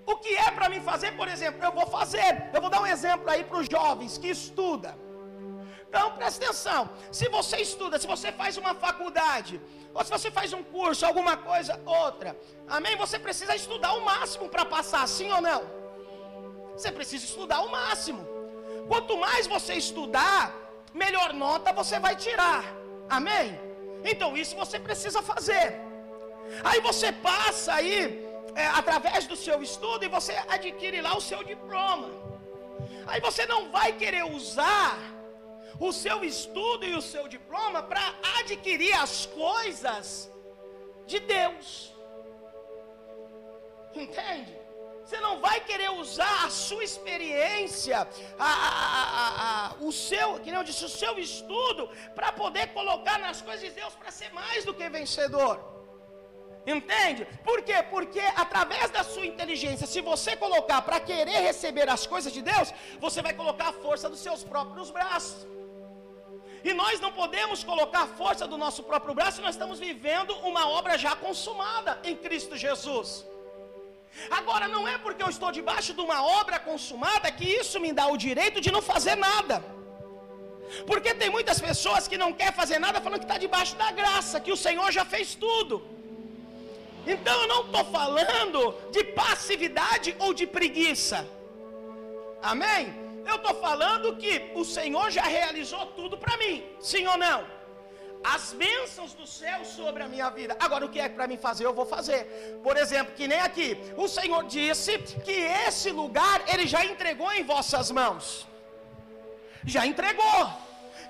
O 0.06 0.16
que 0.16 0.34
é 0.34 0.50
para 0.50 0.68
mim 0.68 0.80
fazer, 0.80 1.12
por 1.12 1.28
exemplo, 1.28 1.62
eu 1.64 1.72
vou 1.72 1.86
fazer. 1.86 2.50
Eu 2.52 2.60
vou 2.60 2.70
dar 2.70 2.80
um 2.80 2.86
exemplo 2.86 3.28
aí 3.30 3.42
para 3.44 3.58
os 3.58 3.66
jovens 3.66 4.18
que 4.18 4.28
estudam. 4.28 4.94
Então 5.88 6.10
presta 6.12 6.44
atenção. 6.44 6.90
Se 7.12 7.28
você 7.28 7.58
estuda, 7.58 7.98
se 7.98 8.06
você 8.06 8.32
faz 8.32 8.56
uma 8.56 8.74
faculdade, 8.74 9.60
ou 9.94 10.04
se 10.04 10.10
você 10.10 10.30
faz 10.30 10.52
um 10.52 10.62
curso, 10.62 11.06
alguma 11.06 11.36
coisa, 11.36 11.80
outra, 11.86 12.36
amém? 12.68 12.96
Você 12.96 13.18
precisa 13.18 13.54
estudar 13.54 13.92
o 13.92 14.04
máximo 14.04 14.48
para 14.48 14.64
passar, 14.64 15.06
sim 15.06 15.30
ou 15.30 15.40
não? 15.40 15.62
Você 16.76 16.90
precisa 16.90 17.24
estudar 17.24 17.60
o 17.60 17.70
máximo. 17.70 18.26
Quanto 18.88 19.16
mais 19.16 19.46
você 19.46 19.74
estudar, 19.74 20.52
melhor 20.92 21.32
nota 21.32 21.72
você 21.72 22.00
vai 22.00 22.16
tirar, 22.16 22.64
amém? 23.08 23.58
Então 24.04 24.36
isso 24.36 24.56
você 24.56 24.80
precisa 24.80 25.22
fazer. 25.22 25.80
Aí 26.62 26.80
você 26.80 27.12
passa 27.12 27.74
aí, 27.74 28.23
é, 28.54 28.66
através 28.66 29.26
do 29.26 29.36
seu 29.36 29.62
estudo, 29.62 30.04
e 30.04 30.08
você 30.08 30.32
adquire 30.48 31.00
lá 31.00 31.16
o 31.16 31.20
seu 31.20 31.42
diploma. 31.44 32.08
Aí 33.06 33.20
você 33.20 33.46
não 33.46 33.70
vai 33.70 33.92
querer 33.92 34.24
usar 34.24 34.98
o 35.78 35.92
seu 35.92 36.24
estudo 36.24 36.84
e 36.84 36.94
o 36.94 37.02
seu 37.02 37.26
diploma 37.28 37.82
para 37.82 38.14
adquirir 38.38 38.94
as 38.94 39.26
coisas 39.26 40.30
de 41.06 41.18
Deus. 41.18 41.92
Entende? 43.94 44.64
Você 45.04 45.20
não 45.20 45.38
vai 45.38 45.60
querer 45.60 45.90
usar 45.90 46.46
a 46.46 46.50
sua 46.50 46.82
experiência, 46.82 48.08
a, 48.38 48.46
a, 48.46 49.66
a, 49.66 49.74
o 49.80 49.92
seu, 49.92 50.40
que 50.40 50.50
não 50.50 50.64
disse, 50.64 50.82
o 50.84 50.88
seu 50.88 51.18
estudo, 51.18 51.90
para 52.14 52.32
poder 52.32 52.68
colocar 52.68 53.18
nas 53.18 53.42
coisas 53.42 53.62
de 53.68 53.70
Deus 53.70 53.94
para 53.94 54.10
ser 54.10 54.32
mais 54.32 54.64
do 54.64 54.72
que 54.72 54.88
vencedor. 54.88 55.73
Entende? 56.66 57.26
Por 57.44 57.62
quê? 57.62 57.82
Porque 57.90 58.20
através 58.44 58.90
da 58.90 59.02
sua 59.04 59.26
inteligência, 59.26 59.86
se 59.86 60.00
você 60.00 60.34
colocar 60.34 60.80
para 60.82 60.98
querer 60.98 61.40
receber 61.48 61.88
as 61.88 62.06
coisas 62.06 62.32
de 62.32 62.40
Deus, 62.40 62.72
você 62.98 63.20
vai 63.20 63.34
colocar 63.34 63.68
a 63.68 63.72
força 63.72 64.08
dos 64.08 64.20
seus 64.20 64.42
próprios 64.42 64.90
braços. 64.90 65.46
E 66.68 66.72
nós 66.72 66.98
não 67.04 67.12
podemos 67.12 67.62
colocar 67.62 68.02
a 68.04 68.06
força 68.06 68.46
do 68.46 68.56
nosso 68.56 68.82
próprio 68.82 69.14
braço, 69.14 69.42
nós 69.42 69.54
estamos 69.54 69.78
vivendo 69.78 70.32
uma 70.50 70.66
obra 70.66 70.96
já 70.96 71.14
consumada 71.14 72.00
em 72.02 72.16
Cristo 72.16 72.56
Jesus. 72.56 73.26
Agora, 74.30 74.66
não 74.66 74.86
é 74.88 74.96
porque 74.96 75.22
eu 75.22 75.28
estou 75.28 75.50
debaixo 75.52 75.92
de 75.92 76.00
uma 76.00 76.24
obra 76.40 76.58
consumada 76.58 77.30
que 77.30 77.44
isso 77.44 77.78
me 77.78 77.92
dá 77.92 78.06
o 78.06 78.16
direito 78.16 78.60
de 78.60 78.70
não 78.70 78.80
fazer 78.80 79.16
nada. 79.16 79.62
Porque 80.86 81.12
tem 81.14 81.28
muitas 81.28 81.60
pessoas 81.60 82.08
que 82.08 82.16
não 82.16 82.32
querem 82.32 82.54
fazer 82.54 82.78
nada 82.78 83.00
falando 83.00 83.20
que 83.20 83.26
está 83.26 83.36
debaixo 83.36 83.74
da 83.76 83.90
graça, 83.90 84.40
que 84.40 84.52
o 84.52 84.56
Senhor 84.56 84.90
já 84.90 85.04
fez 85.04 85.34
tudo. 85.34 85.74
Então 87.06 87.42
eu 87.42 87.48
não 87.48 87.60
estou 87.66 87.84
falando 87.86 88.74
de 88.90 89.04
passividade 89.04 90.16
ou 90.18 90.32
de 90.32 90.46
preguiça. 90.46 91.26
Amém? 92.42 92.94
Eu 93.26 93.36
estou 93.36 93.54
falando 93.54 94.16
que 94.16 94.52
o 94.54 94.64
Senhor 94.64 95.10
já 95.10 95.22
realizou 95.22 95.86
tudo 95.98 96.16
para 96.16 96.36
mim, 96.36 96.64
sim 96.80 97.06
ou 97.06 97.16
não? 97.16 97.38
As 98.22 98.52
bênçãos 98.54 99.12
do 99.12 99.26
céu 99.26 99.64
sobre 99.64 100.02
a 100.02 100.08
minha 100.08 100.30
vida. 100.30 100.56
Agora, 100.58 100.86
o 100.86 100.88
que 100.88 100.98
é 100.98 101.08
para 101.08 101.28
mim 101.28 101.36
fazer, 101.36 101.66
eu 101.66 101.74
vou 101.74 101.84
fazer. 101.84 102.58
Por 102.62 102.76
exemplo, 102.76 103.14
que 103.14 103.28
nem 103.28 103.38
aqui, 103.38 103.76
o 103.96 104.08
Senhor 104.08 104.44
disse 104.44 104.98
que 105.26 105.36
esse 105.66 105.90
lugar 105.90 106.42
Ele 106.52 106.66
já 106.66 106.84
entregou 106.84 107.30
em 107.32 107.44
vossas 107.44 107.90
mãos. 107.90 108.46
Já 109.66 109.86
entregou. 109.86 110.40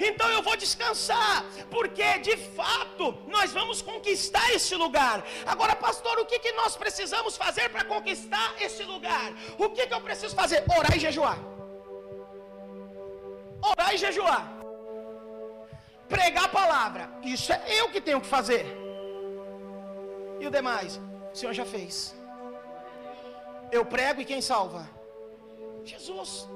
Então 0.00 0.28
eu 0.30 0.42
vou 0.42 0.56
descansar, 0.56 1.44
porque 1.70 2.18
de 2.18 2.36
fato 2.36 3.16
nós 3.26 3.52
vamos 3.52 3.80
conquistar 3.80 4.52
esse 4.52 4.74
lugar. 4.74 5.24
Agora, 5.46 5.76
pastor, 5.76 6.18
o 6.18 6.26
que, 6.26 6.38
que 6.38 6.52
nós 6.52 6.76
precisamos 6.76 7.36
fazer 7.36 7.68
para 7.70 7.84
conquistar 7.84 8.54
esse 8.60 8.82
lugar? 8.82 9.32
O 9.58 9.70
que, 9.70 9.86
que 9.86 9.94
eu 9.94 10.00
preciso 10.00 10.34
fazer? 10.34 10.64
Orar 10.76 10.96
e 10.96 11.00
jejuar 11.00 11.38
orar 13.72 13.94
e 13.94 13.98
jejuar, 13.98 14.44
pregar 16.08 16.44
a 16.44 16.48
palavra. 16.48 17.10
Isso 17.22 17.52
é 17.52 17.80
eu 17.80 17.90
que 17.90 18.00
tenho 18.00 18.20
que 18.20 18.26
fazer. 18.26 18.64
E 20.40 20.46
o 20.46 20.50
demais, 20.50 21.00
o 21.32 21.36
Senhor 21.36 21.52
já 21.52 21.64
fez. 21.64 22.14
Eu 23.72 23.84
prego 23.84 24.20
e 24.20 24.24
quem 24.24 24.40
salva? 24.42 24.88
Jesus. 25.84 26.46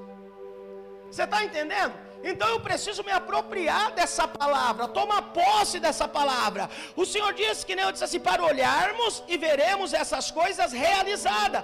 Você 1.07 1.23
está 1.23 1.43
entendendo? 1.43 1.93
Então 2.23 2.49
eu 2.49 2.59
preciso 2.59 3.03
me 3.03 3.11
apropriar 3.11 3.91
dessa 3.91 4.27
palavra, 4.27 4.87
tomar 4.87 5.21
posse 5.33 5.79
dessa 5.79 6.07
palavra. 6.07 6.69
O 6.95 7.05
Senhor 7.05 7.33
disse 7.33 7.65
que 7.65 7.75
nem 7.75 7.85
eu 7.85 7.91
disse 7.91 8.03
assim: 8.03 8.19
para 8.19 8.43
olharmos 8.43 9.23
e 9.27 9.37
veremos 9.37 9.93
essas 9.93 10.29
coisas 10.29 10.71
realizadas. 10.71 11.63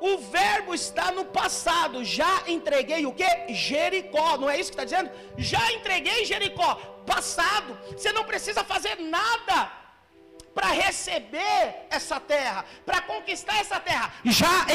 O 0.00 0.18
verbo 0.18 0.74
está 0.74 1.12
no 1.12 1.24
passado. 1.24 2.04
Já 2.04 2.42
entreguei 2.48 3.06
o 3.06 3.12
que? 3.12 3.54
Jericó. 3.54 4.36
Não 4.36 4.50
é 4.50 4.58
isso 4.58 4.72
que 4.72 4.82
está 4.82 4.84
dizendo? 4.84 5.10
Já 5.38 5.72
entreguei 5.72 6.24
Jericó. 6.24 6.74
Passado. 7.06 7.78
Você 7.96 8.12
não 8.12 8.24
precisa 8.24 8.64
fazer 8.64 8.96
nada 8.98 9.70
para 10.52 10.68
receber 10.68 11.86
essa 11.88 12.18
terra, 12.18 12.64
para 12.84 13.00
conquistar 13.02 13.58
essa 13.60 13.78
terra. 13.78 14.12
Já 14.24 14.66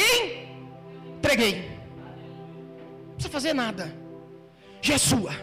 entreguei. 1.18 1.78
Não 3.08 3.14
precisa 3.16 3.30
fazer 3.30 3.54
nada. 3.54 4.07
Já 4.88 4.94
é 4.94 4.98
sua. 4.98 5.34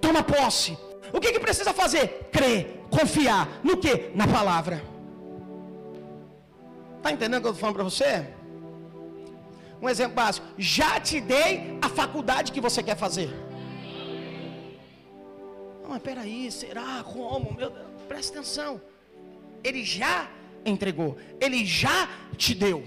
Toma 0.00 0.24
posse. 0.24 0.76
O 1.12 1.20
que, 1.20 1.30
que 1.32 1.38
precisa 1.38 1.72
fazer? 1.72 2.28
Crer, 2.32 2.82
confiar. 2.90 3.60
No 3.62 3.76
que? 3.76 4.10
Na 4.12 4.26
palavra. 4.26 4.82
Está 6.96 7.12
entendendo 7.12 7.38
o 7.38 7.42
que 7.42 7.46
eu 7.46 7.52
estou 7.52 7.60
falando 7.60 7.76
para 7.76 7.84
você? 7.84 8.26
Um 9.80 9.88
exemplo 9.88 10.16
básico: 10.16 10.44
já 10.58 10.98
te 10.98 11.20
dei 11.20 11.78
a 11.80 11.88
faculdade 11.88 12.50
que 12.50 12.60
você 12.60 12.82
quer 12.82 12.96
fazer. 12.96 13.30
Não, 15.84 15.90
mas 15.90 16.02
peraí, 16.02 16.50
será? 16.50 17.04
Como? 17.04 17.54
Meu 17.56 17.70
Deus, 17.70 17.86
presta 18.08 18.40
atenção. 18.40 18.80
Ele 19.62 19.84
já 19.84 20.28
entregou, 20.64 21.16
ele 21.40 21.64
já 21.64 22.08
te 22.36 22.52
deu. 22.52 22.82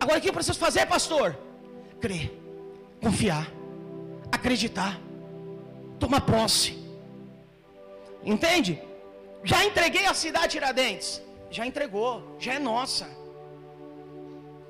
Agora 0.00 0.18
o 0.18 0.22
que 0.22 0.30
eu 0.30 0.32
preciso 0.32 0.58
fazer, 0.58 0.86
pastor? 0.86 1.38
Crer, 2.00 2.32
confiar, 3.02 3.46
acreditar, 4.32 4.98
tomar 6.00 6.22
posse. 6.22 6.78
Entende? 8.24 8.80
Já 9.44 9.64
entreguei 9.64 10.06
a 10.06 10.14
cidade 10.14 10.52
Tiradentes. 10.52 11.20
Já 11.50 11.66
entregou, 11.66 12.36
já 12.38 12.54
é 12.54 12.58
nossa. 12.58 13.06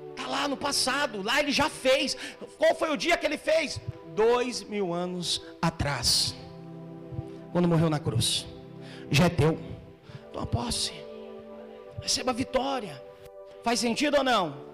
Está 0.09 0.27
lá 0.27 0.47
no 0.47 0.57
passado, 0.57 1.23
lá 1.23 1.39
ele 1.39 1.51
já 1.51 1.69
fez. 1.69 2.17
Qual 2.57 2.75
foi 2.75 2.91
o 2.91 2.97
dia 2.97 3.17
que 3.17 3.25
ele 3.25 3.37
fez? 3.37 3.79
Dois 4.15 4.61
mil 4.63 4.93
anos 4.93 5.41
atrás, 5.59 6.35
quando 7.51 7.67
morreu 7.67 7.89
na 7.89 7.99
cruz. 7.99 8.45
Já 9.09 9.25
é 9.25 9.29
teu. 9.29 9.57
Toma 10.31 10.45
posse. 10.45 10.93
Receba 12.01 12.31
a 12.31 12.33
vitória. 12.33 13.01
Faz 13.63 13.79
sentido 13.79 14.17
ou 14.17 14.23
não? 14.23 14.72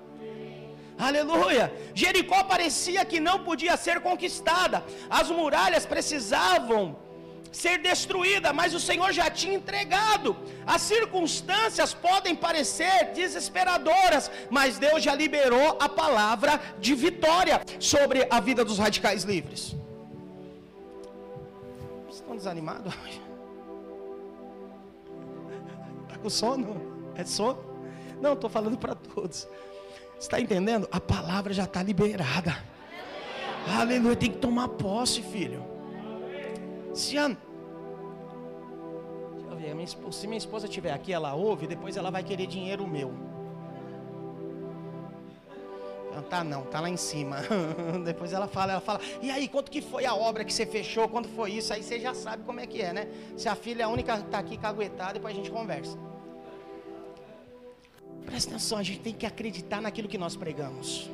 Aleluia! 1.00 1.74
Jericó 1.96 2.44
parecia 2.44 3.06
que 3.06 3.22
não 3.22 3.42
podia 3.46 3.78
ser 3.78 4.02
conquistada. 4.02 4.84
As 5.10 5.30
muralhas 5.32 5.86
precisavam 5.86 6.98
ser 7.52 7.80
destruída, 7.80 8.52
mas 8.52 8.74
o 8.74 8.80
Senhor 8.80 9.12
já 9.14 9.30
tinha 9.30 9.56
entregado. 9.56 10.36
As 10.68 10.82
circunstâncias 10.82 11.94
podem 11.94 12.36
parecer 12.36 13.14
desesperadoras, 13.14 14.30
mas 14.50 14.78
Deus 14.78 15.02
já 15.02 15.16
liberou 15.16 15.78
a 15.80 15.88
palavra 15.88 16.60
de 16.80 16.94
vitória 16.94 17.62
sobre 17.80 18.28
a 18.30 18.40
vida 18.42 18.66
dos 18.66 18.78
radicais 18.78 19.24
livres. 19.24 19.76
Vocês 22.04 22.16
estão 22.16 22.36
desanimados? 22.36 22.94
Está 26.04 26.18
com 26.22 26.30
sono? 26.30 26.82
É 27.16 27.24
sono? 27.24 27.70
Não, 28.22 28.34
estou 28.34 28.50
falando 28.50 28.78
para 28.78 28.96
todos. 28.96 29.48
Está 30.20 30.40
entendendo? 30.40 30.88
A 30.92 31.00
palavra 31.00 31.54
já 31.54 31.64
está 31.64 31.82
liberada. 31.82 32.58
Aleluia, 33.80 34.16
tem 34.16 34.32
que 34.32 34.38
tomar 34.38 34.68
posse, 34.70 35.22
filho. 35.22 35.70
Esposa, 39.90 40.20
se 40.20 40.28
minha 40.28 40.38
esposa 40.38 40.68
estiver 40.68 40.92
aqui, 40.92 41.12
ela 41.12 41.34
ouve, 41.34 41.66
depois 41.66 41.98
ela 41.98 42.12
vai 42.12 42.24
querer 42.24 42.46
dinheiro 42.46 42.88
meu. 42.88 43.12
Não, 46.14 46.22
tá 46.24 46.44
não, 46.44 46.64
tá 46.64 46.80
lá 46.80 46.90
em 46.90 46.98
cima. 46.98 47.38
depois 48.06 48.34
ela 48.34 48.48
fala, 48.48 48.74
ela 48.74 48.82
fala, 48.82 49.00
e 49.20 49.32
aí, 49.32 49.48
quanto 49.48 49.72
que 49.72 49.82
foi 49.82 50.06
a 50.06 50.14
obra 50.14 50.44
que 50.44 50.54
você 50.54 50.66
fechou? 50.66 51.10
Quanto 51.10 51.28
foi 51.30 51.54
isso? 51.54 51.74
Aí 51.74 51.82
você 51.82 52.00
já 52.00 52.14
sabe 52.14 52.44
como 52.44 52.60
é 52.60 52.68
que 52.68 52.82
é, 52.82 52.94
né? 52.94 53.08
Se 53.36 53.50
a 53.50 53.56
filha 53.56 53.82
é 53.82 53.86
a 53.86 53.90
única 53.90 54.16
que 54.18 54.26
está 54.26 54.40
aqui 54.40 54.58
caguetada, 54.58 55.14
depois 55.14 55.34
a 55.34 55.38
gente 55.38 55.50
conversa. 55.50 55.98
Presta 58.30 58.52
atenção, 58.52 58.78
a 58.78 58.84
gente 58.84 59.00
tem 59.00 59.14
que 59.14 59.26
acreditar 59.26 59.82
naquilo 59.82 60.08
que 60.08 60.18
nós 60.18 60.36
pregamos. 60.36 61.10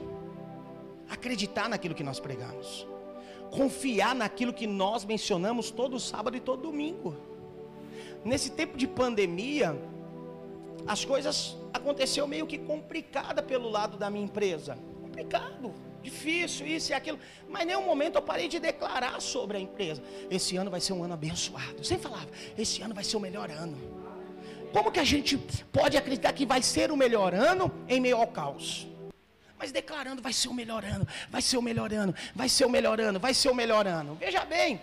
Acreditar 1.10 1.70
naquilo 1.70 1.96
que 1.96 2.04
nós 2.04 2.20
pregamos 2.20 2.86
confiar 3.56 4.14
naquilo 4.14 4.54
que 4.54 4.68
nós 4.68 5.06
mencionamos 5.06 5.72
todo 5.72 6.00
sábado 6.00 6.36
e 6.36 6.40
todo 6.40 6.64
domingo. 6.64 7.16
Nesse 8.24 8.52
tempo 8.52 8.78
de 8.78 8.88
pandemia, 8.88 9.80
as 10.86 11.06
coisas 11.06 11.56
aconteceu 11.74 12.28
meio 12.28 12.46
que 12.46 12.58
complicada 12.58 13.42
pelo 13.42 13.70
lado 13.70 13.98
da 13.98 14.10
minha 14.10 14.26
empresa. 14.26 14.78
Complicado, 15.02 15.74
difícil, 16.02 16.68
isso 16.68 16.92
e 16.92 16.94
aquilo. 16.94 17.20
Mas 17.48 17.66
nenhum 17.66 17.86
momento 17.86 18.16
eu 18.16 18.22
parei 18.22 18.48
de 18.48 18.60
declarar 18.60 19.22
sobre 19.22 19.58
a 19.58 19.60
empresa. 19.60 20.04
Esse 20.30 20.58
ano 20.58 20.70
vai 20.70 20.82
ser 20.82 20.94
um 20.94 21.04
ano 21.04 21.14
abençoado. 21.14 21.84
Sempre 21.84 22.04
falava, 22.10 22.28
esse 22.58 22.82
ano 22.82 22.94
vai 22.94 23.04
ser 23.04 23.16
o 23.16 23.20
melhor 23.20 23.50
ano. 23.50 24.05
Como 24.76 24.92
que 24.92 25.00
a 25.00 25.06
gente 25.06 25.38
pode 25.72 25.96
acreditar 25.96 26.34
que 26.34 26.46
vai 26.46 26.62
ser 26.62 26.92
o 26.92 26.98
melhor 26.98 27.34
ano 27.34 27.72
em 27.88 28.02
meio 28.02 28.18
ao 28.18 28.28
caos? 28.28 28.86
Mas 29.58 29.72
declarando, 29.72 30.22
vai 30.22 30.34
ser 30.34 30.50
o 30.50 30.54
melhor 30.54 30.84
ano, 30.84 31.08
vai 31.30 31.42
ser 31.42 31.56
o 31.56 31.62
melhor 31.62 31.94
ano, 31.94 32.14
vai 32.36 32.50
ser 32.50 32.66
o 32.66 32.70
melhor 32.70 33.00
ano, 33.00 33.18
vai 33.18 33.34
ser 33.34 33.50
o 33.50 33.56
melhor 33.56 33.88
ano. 33.88 34.16
Veja 34.16 34.44
bem, 34.44 34.82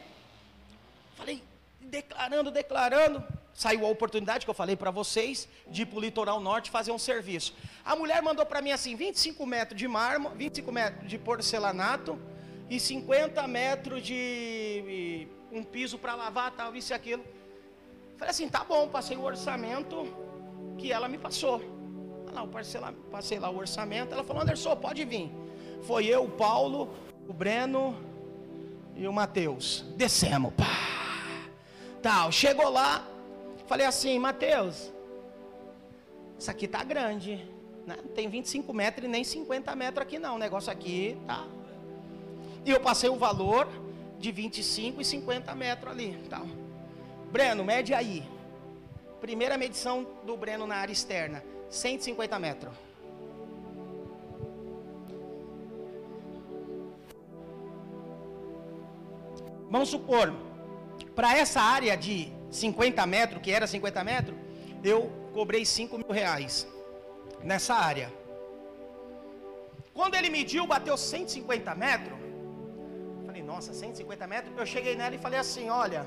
falei, 1.14 1.42
declarando, 1.78 2.50
declarando 2.50 3.22
saiu 3.52 3.84
a 3.84 3.90
oportunidade 3.90 4.46
que 4.46 4.50
eu 4.50 4.54
falei 4.54 4.76
para 4.76 4.90
vocês 4.90 5.46
de 5.68 5.82
ir 5.82 5.86
para 5.86 5.98
o 5.98 6.00
litoral 6.00 6.40
norte 6.40 6.70
fazer 6.70 6.90
um 6.90 6.98
serviço. 6.98 7.54
A 7.84 7.94
mulher 7.94 8.22
mandou 8.22 8.46
para 8.46 8.62
mim 8.62 8.72
assim: 8.72 8.96
25 8.96 9.44
metros 9.44 9.78
de 9.78 9.86
mármore, 9.86 10.34
25 10.38 10.72
metros 10.72 11.06
de 11.06 11.18
porcelanato 11.18 12.18
e 12.70 12.80
50 12.80 13.46
metros 13.46 14.02
de 14.02 15.28
um 15.52 15.62
piso 15.62 15.98
para 15.98 16.14
lavar, 16.14 16.50
tal, 16.52 16.74
isso 16.74 16.94
e 16.94 16.94
aquilo. 16.94 17.22
Falei 18.22 18.30
assim: 18.30 18.48
tá 18.48 18.62
bom, 18.62 18.86
passei 18.86 19.16
o 19.16 19.24
orçamento 19.24 20.06
que 20.78 20.92
ela 20.92 21.08
me 21.08 21.18
passou. 21.18 21.60
Lá, 22.32 22.46
passei 23.10 23.40
lá 23.40 23.50
o 23.50 23.58
orçamento. 23.58 24.14
Ela 24.14 24.22
falou: 24.22 24.42
Anderson, 24.42 24.76
pode 24.76 25.04
vir. 25.04 25.28
Foi 25.82 26.06
eu, 26.06 26.22
o 26.22 26.30
Paulo, 26.30 26.94
o 27.26 27.32
Breno 27.32 27.96
e 28.94 29.08
o 29.08 29.12
Matheus. 29.12 29.84
Descemos, 29.96 30.52
pá. 30.54 30.68
Tal, 32.00 32.30
chegou 32.30 32.70
lá, 32.70 33.04
Falei 33.66 33.86
assim, 33.86 34.20
Mateus, 34.20 34.92
isso 36.38 36.48
aqui 36.48 36.68
tá 36.68 36.84
grande. 36.84 37.36
Né? 37.84 37.96
Não 38.04 38.12
tem 38.12 38.28
25 38.28 38.72
metros 38.72 39.04
e 39.04 39.08
nem 39.08 39.24
50 39.24 39.74
metros 39.74 40.06
aqui 40.06 40.18
não. 40.20 40.36
O 40.36 40.38
negócio 40.38 40.70
aqui 40.70 41.16
tá. 41.26 41.44
E 42.64 42.70
eu 42.70 42.78
passei 42.78 43.10
o 43.10 43.16
valor 43.16 43.66
de 44.20 44.30
25 44.30 45.00
e 45.00 45.04
50 45.04 45.52
metros 45.56 45.90
ali. 45.90 46.22
Tal. 46.30 46.46
Breno, 47.32 47.64
mede 47.64 47.94
aí. 47.94 48.22
Primeira 49.18 49.56
medição 49.56 50.06
do 50.26 50.36
Breno 50.36 50.66
na 50.66 50.76
área 50.76 50.92
externa. 50.92 51.42
150 51.70 52.38
metros. 52.38 52.74
Vamos 59.70 59.88
supor, 59.88 60.34
para 61.14 61.34
essa 61.38 61.62
área 61.62 61.96
de 61.96 62.30
50 62.50 63.06
metros, 63.06 63.40
que 63.40 63.50
era 63.50 63.66
50 63.66 64.04
metros, 64.04 64.36
eu 64.84 65.10
cobrei 65.32 65.64
5 65.64 65.96
mil 65.96 66.10
reais 66.10 66.66
nessa 67.42 67.74
área. 67.74 68.12
Quando 69.94 70.14
ele 70.14 70.28
mediu, 70.28 70.66
bateu 70.66 70.98
150 70.98 71.74
metros. 71.74 72.18
Falei, 73.24 73.42
nossa, 73.42 73.72
150 73.72 74.26
metros. 74.26 74.58
Eu 74.58 74.66
cheguei 74.66 74.94
nela 74.94 75.14
e 75.14 75.18
falei 75.18 75.38
assim: 75.38 75.70
olha, 75.70 76.06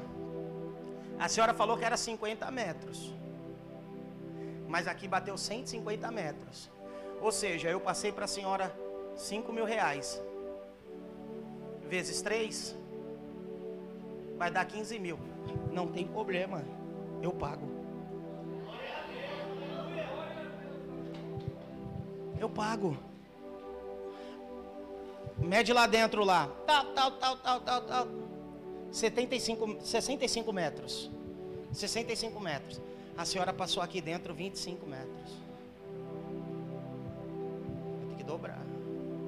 a 1.20 1.28
senhora 1.28 1.54
falou 1.54 1.78
que 1.78 1.86
era 1.86 1.98
50 1.98 2.50
metros, 2.52 3.14
mas 4.68 4.88
aqui 4.88 5.08
bateu 5.08 5.38
150 5.38 6.12
metros. 6.12 6.70
Ou 7.22 7.32
seja, 7.32 7.70
eu 7.70 7.80
passei 7.80 8.12
para 8.12 8.26
a 8.26 8.28
senhora 8.28 8.76
5 9.16 9.52
mil 9.54 9.66
reais, 9.66 10.22
vezes 11.88 12.22
3, 12.22 12.76
vai 14.38 14.52
dar 14.52 14.66
15 14.66 15.00
mil. 15.00 15.18
Não 15.72 15.88
tem 15.88 16.06
problema, 16.08 16.64
eu 17.22 17.32
pago. 17.32 17.76
Eu 22.40 22.50
pago. 22.50 22.98
Mede 25.38 25.72
lá 25.72 25.88
dentro 25.88 26.24
lá. 26.24 26.50
Tal, 26.66 26.86
tal, 26.94 27.12
tal, 27.12 27.38
tal, 27.38 27.62
tal, 27.62 27.82
tal. 27.82 28.08
75, 28.92 29.78
65 29.82 30.54
metros. 30.54 31.12
65 31.72 32.40
metros. 32.40 32.82
A 33.18 33.26
senhora 33.26 33.54
passou 33.54 33.82
aqui 33.82 34.02
dentro 34.02 34.34
25 34.34 34.86
metros. 34.86 35.32
Vai 38.00 38.10
ter 38.10 38.16
que 38.18 38.24
dobrar, 38.24 38.62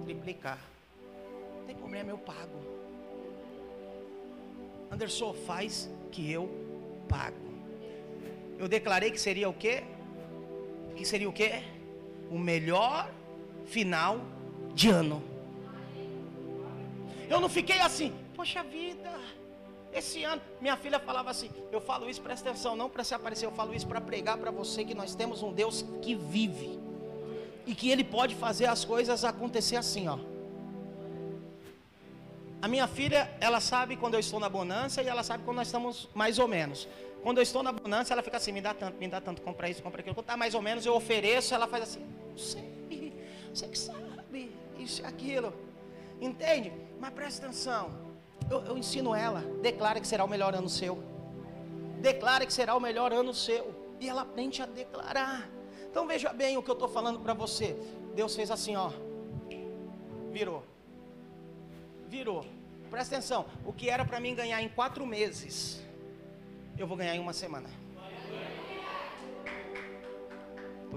triplicar. 0.06 0.60
Não 1.60 1.65
tem 1.65 1.76
problema, 1.76 2.10
eu 2.10 2.17
pago. 2.17 2.78
Anderson, 4.91 5.34
faz 5.34 5.89
que 6.12 6.32
eu 6.32 6.50
pago. 7.08 7.48
Eu 8.58 8.67
declarei 8.67 9.12
que 9.12 9.20
seria 9.20 9.48
o 9.50 9.54
quê? 9.54 9.84
Que 10.96 11.06
seria 11.06 11.30
o 11.30 11.34
quê? 11.34 11.63
O 12.32 12.38
melhor 12.38 13.12
final 13.65 14.22
de 14.74 14.89
ano. 14.89 15.22
Eu 17.30 17.39
não 17.39 17.50
fiquei 17.50 17.80
assim, 17.80 18.13
poxa 18.36 18.63
vida, 18.63 19.12
esse 19.97 20.23
ano, 20.23 20.41
minha 20.62 20.77
filha 20.77 20.99
falava 20.99 21.29
assim, 21.29 21.49
eu 21.71 21.81
falo 21.81 22.10
isso, 22.10 22.21
presta 22.21 22.49
atenção, 22.49 22.75
não 22.75 22.89
para 22.89 23.03
se 23.03 23.13
aparecer, 23.13 23.45
eu 23.45 23.51
falo 23.51 23.73
isso 23.73 23.88
para 23.88 24.01
pregar 24.01 24.38
para 24.38 24.51
você 24.51 24.83
que 24.83 24.93
nós 24.93 25.15
temos 25.15 25.43
um 25.43 25.51
Deus 25.51 25.86
que 26.01 26.15
vive 26.15 26.79
e 27.65 27.75
que 27.75 27.89
Ele 27.89 28.03
pode 28.03 28.36
fazer 28.36 28.65
as 28.65 28.86
coisas 28.86 29.23
acontecer 29.23 29.75
assim, 29.75 30.07
ó. 30.07 30.17
A 32.62 32.67
minha 32.67 32.88
filha, 32.88 33.29
ela 33.39 33.60
sabe 33.60 33.95
quando 33.95 34.15
eu 34.15 34.19
estou 34.19 34.39
na 34.39 34.49
bonança 34.49 35.03
e 35.03 35.07
ela 35.07 35.21
sabe 35.21 35.43
quando 35.43 35.57
nós 35.57 35.67
estamos 35.67 36.10
mais 36.15 36.39
ou 36.39 36.47
menos. 36.47 36.88
Quando 37.21 37.38
eu 37.38 37.43
estou 37.43 37.62
na 37.62 37.71
bonança, 37.71 38.13
ela 38.13 38.23
fica 38.23 38.38
assim, 38.38 38.51
me 38.51 38.62
dá 38.62 38.73
tanto, 38.73 38.97
me 38.97 39.07
dá 39.07 39.21
tanto, 39.21 39.41
compra 39.41 39.69
isso, 39.69 39.83
compra 39.83 40.01
aquilo. 40.01 40.15
Quando 40.15 40.23
está 40.23 40.38
mais 40.38 40.55
ou 40.55 40.62
menos, 40.62 40.86
eu 40.86 40.95
ofereço, 40.95 41.53
ela 41.53 41.67
faz 41.67 41.83
assim, 41.83 42.05
não 42.29 42.38
sei, 42.38 43.13
você 43.53 43.67
que 43.67 43.77
sabe, 43.77 44.51
isso 44.79 45.01
e 45.01 45.05
aquilo. 45.05 45.53
Entende? 46.19 46.71
Mas 46.99 47.12
presta 47.13 47.45
atenção. 47.45 48.07
Eu, 48.49 48.63
eu 48.65 48.77
ensino 48.77 49.13
ela, 49.13 49.41
declara 49.62 49.99
que 49.99 50.07
será 50.07 50.23
o 50.23 50.27
melhor 50.27 50.53
ano 50.55 50.69
seu. 50.69 51.03
Declara 51.99 52.45
que 52.45 52.53
será 52.53 52.75
o 52.75 52.79
melhor 52.79 53.12
ano 53.12 53.33
seu. 53.33 53.75
E 53.99 54.07
ela 54.07 54.21
aprende 54.21 54.62
a 54.62 54.65
declarar. 54.65 55.49
Então 55.89 56.07
veja 56.07 56.31
bem 56.31 56.57
o 56.57 56.63
que 56.63 56.69
eu 56.69 56.73
estou 56.73 56.88
falando 56.88 57.19
para 57.19 57.33
você. 57.33 57.75
Deus 58.15 58.36
fez 58.36 58.51
assim, 58.51 58.75
ó. 58.75 58.91
Virou 60.31 60.63
virou. 62.07 62.45
Presta 62.89 63.15
atenção, 63.15 63.45
o 63.65 63.73
que 63.73 63.89
era 63.89 64.05
para 64.05 64.19
mim 64.19 64.33
ganhar 64.33 64.62
em 64.62 64.69
quatro 64.69 65.05
meses, 65.05 65.83
eu 66.77 66.88
vou 66.88 66.95
ganhar 66.95 67.15
em 67.15 67.19
uma 67.19 67.33
semana. 67.33 67.69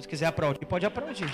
Se 0.01 0.09
quiser 0.09 0.27
aplaudir, 0.27 0.65
pode 0.65 0.87
aplaudir. 0.87 1.29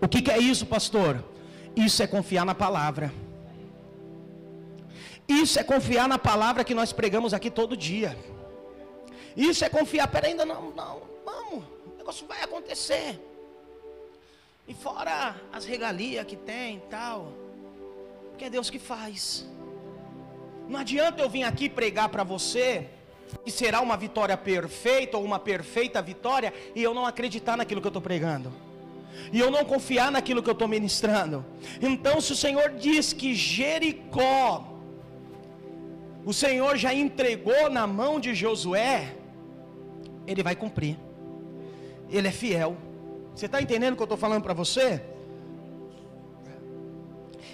O 0.00 0.08
que, 0.08 0.22
que 0.22 0.30
é 0.30 0.38
isso, 0.38 0.66
pastor? 0.66 1.24
Isso 1.74 2.02
é 2.02 2.06
confiar 2.06 2.44
na 2.44 2.54
palavra. 2.54 3.12
Isso 5.28 5.58
é 5.58 5.64
confiar 5.64 6.08
na 6.08 6.18
palavra 6.18 6.64
que 6.64 6.74
nós 6.74 6.92
pregamos 6.92 7.34
aqui 7.34 7.50
todo 7.50 7.76
dia. 7.76 8.16
Isso 9.36 9.64
é 9.64 9.68
confiar. 9.68 10.08
Pera, 10.08 10.26
ainda 10.26 10.44
não, 10.44 10.70
não, 10.70 11.02
vamos, 11.24 11.64
o 11.86 11.98
negócio 11.98 12.26
vai 12.26 12.42
acontecer. 12.42 13.20
E 14.66 14.74
fora 14.74 15.36
as 15.52 15.64
regalias 15.64 16.26
que 16.26 16.36
tem 16.36 16.76
e 16.76 16.80
tal, 16.90 17.32
porque 18.30 18.44
é 18.44 18.50
Deus 18.50 18.70
que 18.70 18.78
faz. 18.78 19.46
Não 20.68 20.80
adianta 20.80 21.22
eu 21.22 21.28
vir 21.28 21.44
aqui 21.44 21.68
pregar 21.68 22.08
para 22.08 22.22
você 22.22 22.88
que 23.44 23.50
será 23.50 23.80
uma 23.80 23.96
vitória 23.96 24.36
perfeita 24.36 25.16
ou 25.16 25.24
uma 25.24 25.38
perfeita 25.38 26.00
vitória 26.00 26.52
e 26.74 26.82
eu 26.82 26.94
não 26.94 27.06
acreditar 27.06 27.56
naquilo 27.56 27.80
que 27.80 27.86
eu 27.86 27.90
estou 27.90 28.02
pregando. 28.02 28.67
E 29.32 29.38
eu 29.38 29.50
não 29.50 29.64
confiar 29.64 30.10
naquilo 30.10 30.42
que 30.42 30.48
eu 30.48 30.52
estou 30.52 30.68
ministrando. 30.68 31.44
Então, 31.80 32.20
se 32.20 32.32
o 32.32 32.36
Senhor 32.36 32.70
diz 32.70 33.12
que 33.12 33.34
Jericó, 33.34 34.66
o 36.24 36.32
Senhor 36.32 36.76
já 36.76 36.92
entregou 36.94 37.70
na 37.70 37.86
mão 37.86 38.20
de 38.20 38.34
Josué, 38.34 39.14
Ele 40.26 40.42
vai 40.42 40.54
cumprir. 40.54 40.96
Ele 42.10 42.28
é 42.28 42.32
fiel. 42.32 42.76
Você 43.34 43.46
está 43.46 43.60
entendendo 43.60 43.92
o 43.92 43.96
que 43.96 44.02
eu 44.02 44.04
estou 44.04 44.18
falando 44.18 44.42
para 44.42 44.54
você? 44.54 45.02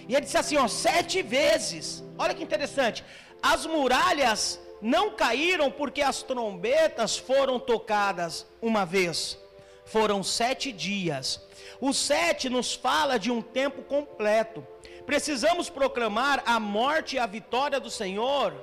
E 0.09 0.15
ele 0.15 0.23
disse 0.23 0.39
assim: 0.39 0.57
ó, 0.57 0.69
sete 0.69 1.23
vezes. 1.23 2.05
Olha 2.19 2.35
que 2.35 2.43
interessante. 2.43 3.05
As 3.43 3.67
muralhas 3.67 4.61
não 4.81 5.11
caíram 5.11 5.71
porque 5.71 6.03
as 6.03 6.23
trombetas 6.23 7.17
foram 7.17 7.59
tocadas 7.59 8.47
uma 8.61 8.85
vez. 8.85 9.39
Foram 9.85 10.23
sete 10.23 10.73
dias. 10.73 11.41
O 11.81 11.93
sete 11.93 12.49
nos 12.49 12.75
fala 12.75 13.19
de 13.19 13.31
um 13.31 13.43
tempo 13.43 13.83
completo. 13.83 14.67
Precisamos 15.05 15.69
proclamar 15.69 16.43
a 16.47 16.59
morte 16.59 17.17
e 17.17 17.19
a 17.19 17.27
vitória 17.27 17.79
do 17.79 17.91
Senhor, 17.91 18.55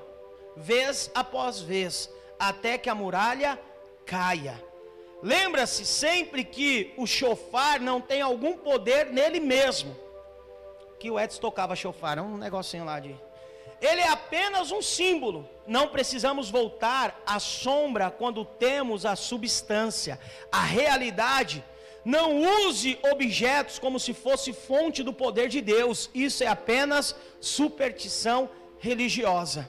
vez 0.56 1.12
após 1.14 1.62
vez, 1.62 2.10
até 2.40 2.78
que 2.78 2.90
a 2.90 2.96
muralha 2.96 3.60
caia. 4.06 4.62
Lembra-se 5.22 5.86
sempre 5.86 6.44
que 6.44 6.94
o 6.98 7.06
chofar 7.06 7.80
não 7.80 8.02
tem 8.02 8.22
algum 8.22 8.58
poder 8.58 9.06
nele 9.08 9.40
mesmo. 9.40 9.96
Que 11.00 11.12
o 11.12 11.20
Edson 11.20 11.40
tocava 11.40 11.76
chofar, 11.76 12.18
é 12.18 12.22
um 12.22 12.38
negocinho 12.38 12.86
lá 12.86 13.00
de. 13.00 13.16
Ele 13.82 14.00
é 14.00 14.08
apenas 14.08 14.72
um 14.72 14.82
símbolo. 14.82 15.50
Não 15.66 15.88
precisamos 15.88 16.52
voltar 16.52 17.20
à 17.26 17.40
sombra 17.40 18.12
quando 18.12 18.46
temos 18.46 19.06
a 19.06 19.16
substância, 19.16 20.20
a 20.52 20.62
realidade. 20.62 21.64
Não 22.06 22.40
use 22.68 23.00
objetos 23.12 23.80
como 23.80 24.00
se 24.00 24.14
fosse 24.14 24.54
fonte 24.54 25.02
do 25.02 25.12
poder 25.12 25.50
de 25.50 25.62
Deus. 25.62 26.12
Isso 26.14 26.44
é 26.44 26.48
apenas 26.48 27.16
superstição 27.40 28.50
religiosa. 28.80 29.68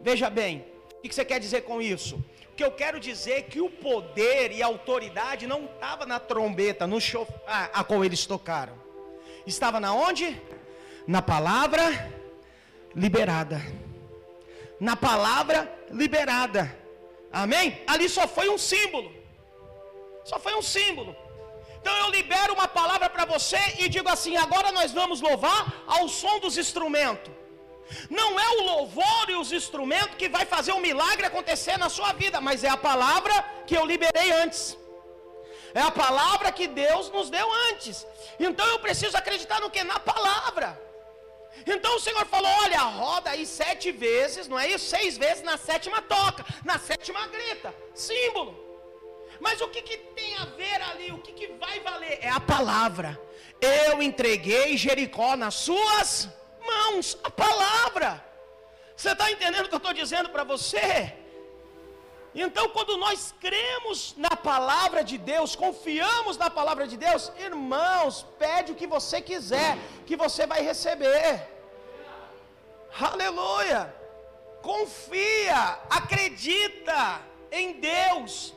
Veja 0.00 0.30
bem, 0.30 0.64
o 0.98 1.02
que 1.02 1.14
você 1.14 1.24
quer 1.24 1.38
dizer 1.38 1.62
com 1.62 1.82
isso? 1.82 2.16
O 2.52 2.56
que 2.56 2.64
eu 2.64 2.70
quero 2.70 3.00
dizer 3.00 3.32
é 3.32 3.42
que 3.42 3.60
o 3.60 3.68
poder 3.68 4.52
e 4.52 4.62
a 4.62 4.66
autoridade 4.66 5.46
não 5.46 5.64
estava 5.64 6.06
na 6.06 6.20
trombeta, 6.20 6.86
no 6.86 7.00
show, 7.00 7.26
a, 7.46 7.80
a 7.80 7.84
qual 7.84 8.04
eles 8.04 8.24
tocaram. 8.26 8.74
Estava 9.46 9.80
na 9.80 9.92
onde? 9.92 10.40
Na 11.06 11.20
palavra 11.20 12.13
liberada. 12.94 13.60
Na 14.78 14.96
palavra 14.96 15.72
liberada. 15.90 16.76
Amém? 17.32 17.82
Ali 17.86 18.08
só 18.08 18.26
foi 18.28 18.48
um 18.48 18.58
símbolo. 18.58 19.12
Só 20.24 20.38
foi 20.38 20.54
um 20.54 20.62
símbolo. 20.62 21.14
Então 21.80 21.94
eu 21.98 22.10
libero 22.10 22.54
uma 22.54 22.66
palavra 22.66 23.10
para 23.10 23.24
você 23.24 23.58
e 23.78 23.88
digo 23.88 24.08
assim: 24.08 24.36
agora 24.36 24.72
nós 24.72 24.92
vamos 24.92 25.20
louvar 25.20 25.84
ao 25.86 26.08
som 26.08 26.38
dos 26.38 26.56
instrumentos. 26.56 27.32
Não 28.08 28.40
é 28.40 28.48
o 28.56 28.62
louvor 28.62 29.24
e 29.28 29.36
os 29.36 29.52
instrumentos 29.52 30.16
que 30.16 30.28
vai 30.28 30.46
fazer 30.46 30.72
o 30.72 30.76
um 30.76 30.80
milagre 30.80 31.26
acontecer 31.26 31.76
na 31.76 31.90
sua 31.90 32.12
vida, 32.12 32.40
mas 32.40 32.64
é 32.64 32.70
a 32.70 32.76
palavra 32.76 33.34
que 33.66 33.76
eu 33.76 33.84
liberei 33.84 34.32
antes. 34.32 34.78
É 35.74 35.80
a 35.80 35.90
palavra 35.90 36.52
que 36.52 36.66
Deus 36.66 37.10
nos 37.10 37.28
deu 37.28 37.46
antes. 37.70 38.06
Então 38.38 38.66
eu 38.66 38.78
preciso 38.78 39.16
acreditar 39.16 39.60
no 39.60 39.70
que? 39.70 39.82
Na 39.84 39.98
palavra. 39.98 40.80
Então 41.66 41.96
o 41.96 42.00
Senhor 42.00 42.24
falou: 42.26 42.50
olha, 42.62 42.80
roda 42.80 43.30
aí 43.30 43.46
sete 43.46 43.90
vezes, 43.92 44.48
não 44.48 44.58
é 44.58 44.68
isso? 44.68 44.86
Seis 44.86 45.16
vezes, 45.16 45.42
na 45.42 45.56
sétima 45.56 46.02
toca, 46.02 46.44
na 46.64 46.78
sétima 46.78 47.26
grita. 47.28 47.74
Símbolo. 47.94 48.62
Mas 49.40 49.60
o 49.60 49.68
que, 49.68 49.82
que 49.82 49.96
tem 49.96 50.36
a 50.36 50.44
ver 50.46 50.80
ali? 50.90 51.10
O 51.12 51.18
que, 51.18 51.32
que 51.32 51.48
vai 51.54 51.80
valer? 51.80 52.18
É 52.20 52.30
a 52.30 52.40
palavra. 52.40 53.20
Eu 53.60 54.02
entreguei 54.02 54.76
Jericó 54.76 55.36
nas 55.36 55.54
suas 55.54 56.28
mãos. 56.66 57.18
A 57.22 57.30
palavra. 57.30 58.24
Você 58.96 59.10
está 59.10 59.30
entendendo 59.30 59.66
o 59.66 59.68
que 59.68 59.74
eu 59.74 59.78
estou 59.78 59.92
dizendo 59.92 60.28
para 60.28 60.44
você? 60.44 61.12
Então, 62.34 62.68
quando 62.70 62.96
nós 62.96 63.32
cremos 63.40 64.14
na 64.16 64.34
palavra 64.36 65.04
de 65.04 65.16
Deus, 65.16 65.54
confiamos 65.54 66.36
na 66.36 66.50
palavra 66.50 66.86
de 66.86 66.96
Deus, 66.96 67.30
irmãos, 67.38 68.26
pede 68.38 68.72
o 68.72 68.74
que 68.74 68.88
você 68.88 69.20
quiser, 69.20 69.78
que 70.04 70.16
você 70.16 70.44
vai 70.46 70.60
receber. 70.60 71.48
Aleluia! 73.00 73.94
Confia, 74.62 75.78
acredita 75.88 77.20
em 77.52 77.74
Deus. 77.74 78.54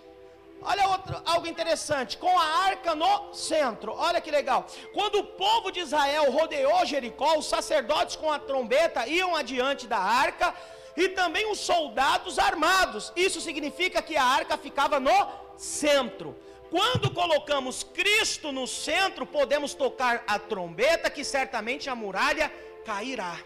Olha 0.62 0.88
outro, 0.88 1.22
algo 1.26 1.46
interessante, 1.46 2.18
com 2.18 2.40
a 2.40 2.46
arca 2.70 2.96
no 2.96 3.34
centro. 3.34 3.94
Olha 3.94 4.20
que 4.20 4.32
legal. 4.32 4.66
Quando 4.94 5.20
o 5.20 5.24
povo 5.24 5.72
de 5.72 5.82
Israel 5.82 6.32
rodeou 6.32 6.86
Jericó, 6.86 7.38
os 7.38 7.46
sacerdotes 7.46 8.16
com 8.16 8.32
a 8.32 8.40
trombeta 8.40 9.08
iam 9.08 9.36
adiante 9.36 9.86
da 9.86 10.00
arca 10.00 10.54
e 10.98 11.08
também 11.10 11.50
os 11.52 11.60
soldados 11.60 12.40
armados. 12.40 13.14
Isso 13.16 13.40
significa 13.40 14.02
que 14.02 14.18
a 14.18 14.24
arca 14.24 14.58
ficava 14.58 15.00
no 15.00 15.16
centro. 15.56 16.36
Quando 16.72 17.12
colocamos 17.12 17.84
Cristo 17.84 18.52
no 18.52 18.68
centro, 18.68 19.26
podemos 19.26 19.76
tocar 19.76 20.24
a 20.28 20.40
trombeta, 20.40 21.10
que 21.10 21.24
certamente 21.24 21.90
a 21.90 21.96
muralha 21.96 22.52
cairá. 22.84 23.40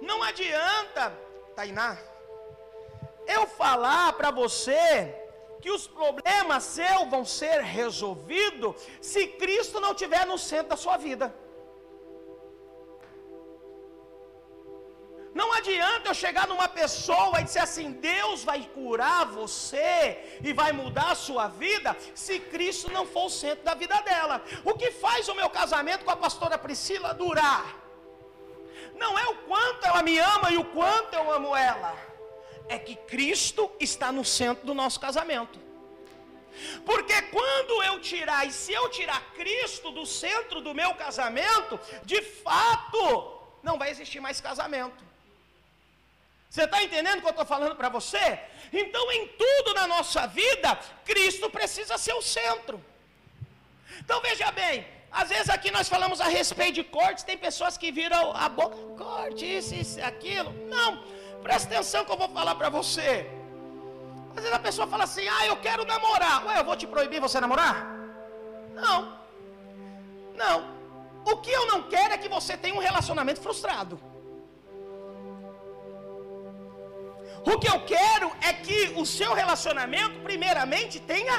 Não 0.00 0.22
adianta, 0.22 1.12
Tainá, 1.54 1.98
eu 3.26 3.46
falar 3.46 4.14
para 4.14 4.30
você 4.30 5.14
que 5.60 5.70
os 5.70 5.86
problemas 5.86 6.64
seus 6.64 7.08
vão 7.08 7.24
ser 7.24 7.60
resolvidos 7.60 8.74
se 9.00 9.26
Cristo 9.26 9.80
não 9.80 9.92
estiver 9.92 10.24
no 10.26 10.38
centro 10.38 10.70
da 10.70 10.76
sua 10.76 10.96
vida. 10.96 11.34
Não 15.40 15.52
adianta 15.52 16.08
eu 16.08 16.14
chegar 16.14 16.48
numa 16.48 16.68
pessoa 16.68 17.40
e 17.40 17.44
dizer 17.44 17.60
assim: 17.60 17.92
Deus 17.92 18.42
vai 18.42 18.60
curar 18.74 19.24
você 19.26 20.38
e 20.42 20.52
vai 20.52 20.72
mudar 20.72 21.12
a 21.12 21.14
sua 21.14 21.46
vida, 21.46 21.96
se 22.12 22.40
Cristo 22.40 22.90
não 22.96 23.06
for 23.06 23.26
o 23.26 23.30
centro 23.30 23.64
da 23.64 23.74
vida 23.82 24.00
dela. 24.08 24.42
O 24.64 24.74
que 24.74 24.90
faz 24.90 25.28
o 25.28 25.36
meu 25.36 25.48
casamento 25.48 26.04
com 26.04 26.10
a 26.10 26.16
pastora 26.16 26.58
Priscila 26.58 27.14
durar? 27.14 27.66
Não 28.96 29.16
é 29.16 29.26
o 29.28 29.36
quanto 29.50 29.86
ela 29.86 30.02
me 30.02 30.18
ama 30.18 30.50
e 30.50 30.58
o 30.58 30.64
quanto 30.64 31.14
eu 31.14 31.30
amo 31.30 31.54
ela, 31.54 31.96
é 32.68 32.76
que 32.76 32.96
Cristo 32.96 33.70
está 33.78 34.10
no 34.10 34.24
centro 34.24 34.66
do 34.66 34.74
nosso 34.74 34.98
casamento. 34.98 35.56
Porque 36.84 37.22
quando 37.36 37.80
eu 37.84 38.00
tirar, 38.00 38.44
e 38.44 38.50
se 38.50 38.72
eu 38.72 38.88
tirar 38.88 39.20
Cristo 39.34 39.92
do 39.92 40.04
centro 40.04 40.60
do 40.60 40.74
meu 40.74 40.94
casamento, 40.96 41.78
de 42.04 42.22
fato, 42.22 43.04
não 43.62 43.78
vai 43.78 43.90
existir 43.90 44.18
mais 44.18 44.40
casamento. 44.40 45.07
Você 46.50 46.64
está 46.64 46.82
entendendo 46.82 47.18
o 47.18 47.20
que 47.20 47.26
eu 47.26 47.30
estou 47.30 47.44
falando 47.44 47.76
para 47.76 47.88
você? 47.88 48.40
Então, 48.72 49.12
em 49.12 49.26
tudo 49.42 49.74
na 49.74 49.86
nossa 49.86 50.26
vida, 50.26 50.78
Cristo 51.04 51.50
precisa 51.50 51.98
ser 51.98 52.14
o 52.14 52.22
centro. 52.22 52.82
Então, 54.00 54.20
veja 54.22 54.50
bem, 54.50 54.86
às 55.10 55.28
vezes 55.28 55.50
aqui 55.50 55.70
nós 55.70 55.88
falamos 55.88 56.20
a 56.20 56.28
respeito 56.28 56.76
de 56.76 56.84
cortes, 56.84 57.24
tem 57.24 57.36
pessoas 57.36 57.76
que 57.76 57.90
viram 57.90 58.32
a 58.34 58.48
boca, 58.48 58.76
corte, 58.96 59.44
isso, 59.44 59.74
isso, 59.74 60.00
aquilo. 60.02 60.52
Não, 60.68 61.04
presta 61.42 61.68
atenção 61.68 62.04
que 62.04 62.12
eu 62.12 62.16
vou 62.16 62.28
falar 62.28 62.54
para 62.54 62.70
você. 62.70 63.28
Às 64.30 64.42
vezes 64.42 64.52
a 64.52 64.58
pessoa 64.58 64.86
fala 64.86 65.04
assim: 65.04 65.26
ah, 65.28 65.46
eu 65.46 65.56
quero 65.56 65.84
namorar. 65.84 66.46
Ué, 66.46 66.60
eu 66.60 66.64
vou 66.64 66.76
te 66.76 66.86
proibir 66.86 67.20
você 67.20 67.40
namorar? 67.40 67.76
Não, 68.74 69.18
não. 70.34 70.78
O 71.24 71.36
que 71.38 71.50
eu 71.50 71.66
não 71.66 71.82
quero 71.82 72.14
é 72.14 72.18
que 72.18 72.28
você 72.28 72.56
tenha 72.56 72.74
um 72.74 72.78
relacionamento 72.78 73.40
frustrado. 73.40 74.00
O 77.52 77.58
que 77.58 77.68
eu 77.74 77.80
quero 77.94 78.30
é 78.48 78.52
que 78.52 78.92
o 79.02 79.04
seu 79.06 79.32
relacionamento, 79.32 80.16
primeiramente, 80.28 81.00
tenha 81.00 81.36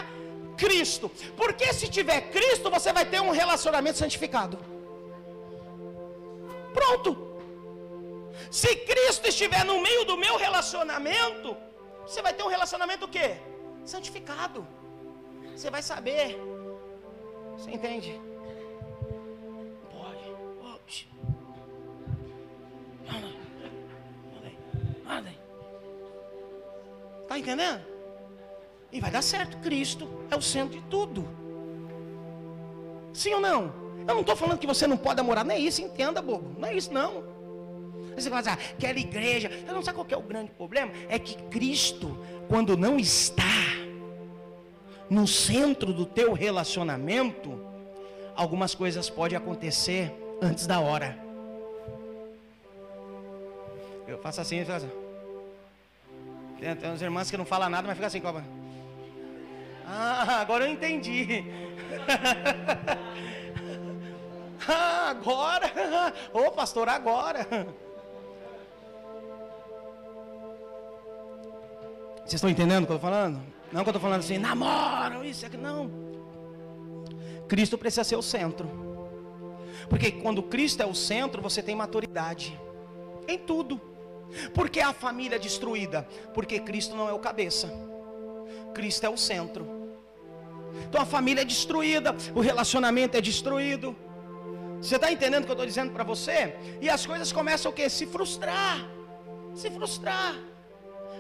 Cristo. 0.57 1.09
Porque 1.37 1.71
se 1.79 1.87
tiver 1.87 2.19
Cristo, 2.35 2.69
você 2.75 2.91
vai 2.91 3.05
ter 3.05 3.21
um 3.21 3.31
relacionamento 3.41 3.99
santificado. 3.99 4.57
Pronto. 6.73 7.09
Se 8.49 8.75
Cristo 8.89 9.27
estiver 9.27 9.63
no 9.63 9.79
meio 9.87 10.03
do 10.05 10.17
meu 10.17 10.35
relacionamento, 10.37 11.55
você 12.07 12.21
vai 12.21 12.33
ter 12.33 12.43
um 12.43 12.47
relacionamento 12.47 13.05
o 13.05 13.09
quê? 13.15 13.37
Santificado. 13.85 14.67
Você 15.55 15.69
vai 15.69 15.83
saber. 15.83 16.27
Você 17.55 17.69
entende? 17.71 18.19
Entendendo? 27.39 27.81
E 28.91 28.99
vai 28.99 29.11
dar 29.11 29.21
certo. 29.21 29.57
Cristo 29.57 30.07
é 30.29 30.35
o 30.35 30.41
centro 30.41 30.79
de 30.79 30.85
tudo. 30.87 31.27
Sim 33.13 33.33
ou 33.35 33.41
não? 33.41 33.73
Eu 34.07 34.15
não 34.15 34.21
estou 34.21 34.35
falando 34.35 34.57
que 34.57 34.67
você 34.67 34.87
não 34.87 34.97
pode 34.97 35.17
namorar, 35.17 35.45
não 35.45 35.53
é 35.53 35.59
isso, 35.59 35.81
entenda, 35.81 36.21
bobo. 36.21 36.59
Não 36.59 36.67
é 36.67 36.73
isso, 36.73 36.91
não. 36.91 37.23
Você 38.15 38.29
fala 38.29 38.41
assim, 38.41 38.49
ah, 38.49 38.99
igreja. 38.99 39.51
Eu 39.67 39.73
não 39.73 39.83
sabe 39.83 39.97
qual 39.97 40.07
é 40.09 40.17
o 40.17 40.21
grande 40.21 40.51
problema? 40.51 40.91
É 41.07 41.19
que 41.19 41.35
Cristo, 41.43 42.17
quando 42.47 42.75
não 42.75 42.97
está 42.97 43.43
no 45.09 45.27
centro 45.27 45.93
do 45.93 46.05
teu 46.05 46.33
relacionamento, 46.33 47.59
algumas 48.35 48.75
coisas 48.75 49.09
podem 49.09 49.37
acontecer 49.37 50.13
antes 50.41 50.65
da 50.65 50.79
hora. 50.79 51.17
Eu 54.07 54.17
faço 54.17 54.41
assim, 54.41 54.57
eu 54.57 54.65
faço 54.65 54.85
assim. 54.87 55.08
Tem, 56.59 56.75
tem 56.75 56.89
umas 56.89 57.01
irmãs 57.01 57.31
que 57.31 57.37
não 57.37 57.45
falam 57.45 57.69
nada, 57.69 57.87
mas 57.87 57.95
fica 57.95 58.07
assim, 58.07 58.19
cobra. 58.19 58.43
Ah, 59.85 60.41
agora 60.41 60.65
eu 60.65 60.71
entendi. 60.71 61.45
ah, 64.67 65.09
agora. 65.09 65.71
Ô 66.33 66.47
oh, 66.47 66.51
pastor, 66.51 66.89
agora. 66.89 67.47
Vocês 72.17 72.35
estão 72.35 72.49
entendendo 72.49 72.83
o 72.83 72.85
que 72.85 72.91
eu 72.91 72.97
estou 72.97 73.09
falando? 73.09 73.41
Não 73.71 73.83
que 73.83 73.89
eu 73.89 73.91
estou 73.91 74.01
falando 74.01 74.19
assim, 74.19 74.37
namora, 74.37 75.25
isso, 75.25 75.45
aqui, 75.45 75.57
não. 75.57 75.89
Cristo 77.47 77.77
precisa 77.77 78.03
ser 78.03 78.15
o 78.15 78.21
centro. 78.21 78.69
Porque 79.89 80.11
quando 80.11 80.43
Cristo 80.43 80.83
é 80.83 80.85
o 80.85 80.93
centro, 80.93 81.41
você 81.41 81.63
tem 81.63 81.75
maturidade 81.75 82.59
em 83.27 83.37
tudo. 83.37 83.88
Por 84.53 84.69
que 84.69 84.79
a 84.79 84.93
família 84.93 85.35
é 85.35 85.39
destruída? 85.39 86.07
Porque 86.33 86.59
Cristo 86.59 86.95
não 86.95 87.07
é 87.09 87.13
o 87.13 87.19
cabeça, 87.19 87.71
Cristo 88.73 89.05
é 89.05 89.09
o 89.09 89.17
centro. 89.17 89.79
Então 90.87 91.01
a 91.01 91.05
família 91.05 91.41
é 91.41 91.45
destruída, 91.45 92.15
o 92.35 92.39
relacionamento 92.39 93.17
é 93.17 93.21
destruído. 93.21 93.95
Você 94.81 94.95
está 94.95 95.11
entendendo 95.11 95.43
o 95.43 95.45
que 95.45 95.51
eu 95.51 95.53
estou 95.53 95.65
dizendo 95.65 95.91
para 95.91 96.03
você? 96.03 96.55
E 96.79 96.89
as 96.89 97.05
coisas 97.05 97.31
começam 97.31 97.71
o 97.71 97.73
quê? 97.73 97.89
Se 97.89 98.05
frustrar. 98.05 98.77
Se 99.53 99.69
frustrar. 99.69 100.35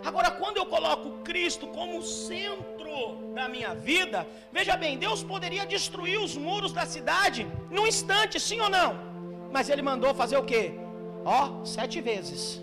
Agora, 0.05 0.31
quando 0.31 0.57
eu 0.57 0.65
coloco 0.65 1.23
Cristo 1.23 1.67
como 1.67 2.01
centro 2.01 3.33
da 3.33 3.49
minha 3.49 3.73
vida, 3.75 4.25
veja 4.51 4.77
bem, 4.77 4.97
Deus 4.97 5.23
poderia 5.23 5.65
destruir 5.65 6.19
os 6.19 6.37
muros 6.37 6.71
da 6.71 6.85
cidade 6.85 7.45
num 7.69 7.85
instante, 7.85 8.39
sim 8.39 8.61
ou 8.61 8.69
não? 8.69 8.95
Mas 9.51 9.69
Ele 9.69 9.81
mandou 9.81 10.13
fazer 10.13 10.37
o 10.37 10.43
quê? 10.43 10.73
Ó, 11.25 11.65
sete 11.65 11.99
vezes. 11.99 12.61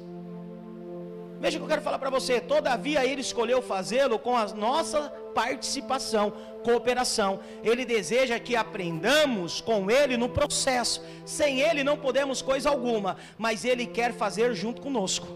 Veja 1.38 1.58
o 1.58 1.60
que 1.60 1.64
eu 1.64 1.68
quero 1.68 1.82
falar 1.82 1.98
para 1.98 2.10
você. 2.10 2.40
Todavia, 2.40 3.04
Ele 3.04 3.20
escolheu 3.20 3.60
fazê-lo 3.60 4.18
com 4.18 4.36
a 4.36 4.46
nossa 4.46 5.10
participação, 5.34 6.32
cooperação. 6.64 7.40
Ele 7.62 7.84
deseja 7.84 8.38
que 8.38 8.56
aprendamos 8.56 9.60
com 9.60 9.90
Ele 9.90 10.16
no 10.16 10.28
processo. 10.28 11.02
Sem 11.24 11.60
Ele 11.60 11.84
não 11.84 11.96
podemos 11.96 12.40
coisa 12.40 12.70
alguma, 12.70 13.16
mas 13.36 13.64
Ele 13.64 13.86
quer 13.86 14.12
fazer 14.14 14.54
junto 14.54 14.80
conosco. 14.80 15.26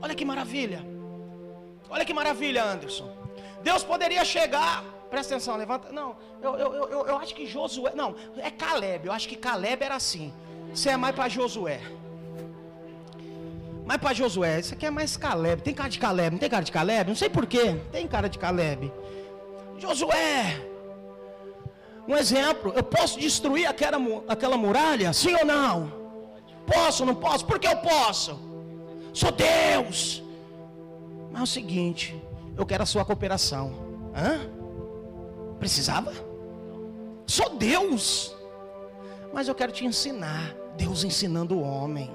Olha 0.00 0.14
que 0.14 0.24
maravilha. 0.24 0.84
Olha 1.88 2.04
que 2.04 2.14
maravilha, 2.14 2.64
Anderson. 2.64 3.10
Deus 3.62 3.82
poderia 3.82 4.24
chegar. 4.24 4.84
Presta 5.10 5.34
atenção, 5.34 5.56
levanta. 5.56 5.90
Não, 5.90 6.16
eu, 6.40 6.54
eu, 6.56 6.74
eu, 6.74 7.06
eu 7.06 7.16
acho 7.18 7.34
que 7.34 7.44
Josué. 7.44 7.92
Não, 7.96 8.14
é 8.38 8.50
Caleb. 8.50 9.08
Eu 9.08 9.12
acho 9.12 9.28
que 9.28 9.36
Caleb 9.36 9.84
era 9.84 9.96
assim. 9.96 10.32
Você 10.72 10.90
é 10.90 10.96
mais 10.96 11.14
para 11.14 11.28
Josué. 11.28 11.80
Mais 13.84 14.00
para 14.00 14.14
Josué. 14.14 14.60
Isso 14.60 14.74
aqui 14.74 14.86
é 14.86 14.90
mais 14.90 15.16
Caleb. 15.16 15.62
Tem 15.62 15.74
cara 15.74 15.88
de 15.88 15.98
Caleb. 15.98 16.32
Não 16.32 16.38
tem 16.38 16.50
cara 16.50 16.64
de 16.64 16.72
Caleb? 16.72 17.08
Não 17.08 17.16
sei 17.16 17.28
porquê. 17.28 17.76
Tem 17.90 18.06
cara 18.06 18.28
de 18.28 18.38
Caleb. 18.38 18.92
Josué. 19.78 20.60
Um 22.06 22.16
exemplo. 22.16 22.72
Eu 22.76 22.82
posso 22.82 23.18
destruir 23.18 23.66
aquela, 23.66 23.98
aquela 24.28 24.56
muralha? 24.56 25.12
Sim 25.12 25.34
ou 25.36 25.44
não? 25.44 25.92
Posso 26.66 27.02
ou 27.02 27.06
não 27.06 27.14
posso? 27.14 27.44
Por 27.44 27.58
que 27.58 27.66
eu 27.66 27.76
posso? 27.78 28.38
Sou 29.12 29.32
Deus. 29.32 30.22
Mas 31.30 31.40
é 31.40 31.44
o 31.44 31.46
seguinte, 31.46 32.22
eu 32.56 32.66
quero 32.66 32.82
a 32.82 32.86
sua 32.86 33.04
cooperação. 33.04 33.72
Hã? 34.14 34.48
Precisava? 35.58 36.12
Sou 37.26 37.50
Deus. 37.56 38.34
Mas 39.32 39.48
eu 39.48 39.54
quero 39.54 39.72
te 39.72 39.84
ensinar. 39.84 40.54
Deus 40.76 41.04
ensinando 41.04 41.56
o 41.56 41.62
homem. 41.62 42.10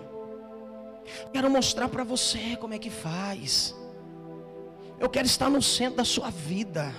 Quero 1.34 1.50
mostrar 1.50 1.88
para 1.90 2.04
você 2.04 2.56
como 2.60 2.74
é 2.74 2.80
que 2.80 2.90
faz. 2.90 3.76
Eu 5.00 5.10
quero 5.10 5.28
estar 5.28 5.50
no 5.50 5.62
centro 5.62 5.98
da 5.98 6.06
sua 6.06 6.30
vida. 6.30 6.94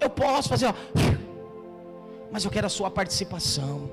Eu 0.00 0.10
posso 0.10 0.48
fazer, 0.48 0.66
ó, 0.66 0.74
mas 2.30 2.44
eu 2.44 2.50
quero 2.50 2.66
a 2.66 2.70
sua 2.70 2.90
participação. 2.90 3.90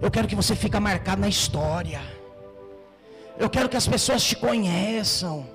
Eu 0.00 0.10
quero 0.10 0.28
que 0.28 0.34
você 0.34 0.54
fique 0.54 0.78
marcado 0.78 1.20
na 1.20 1.28
história. 1.28 2.00
Eu 3.38 3.48
quero 3.48 3.68
que 3.68 3.76
as 3.76 3.88
pessoas 3.88 4.22
te 4.22 4.36
conheçam. 4.36 5.46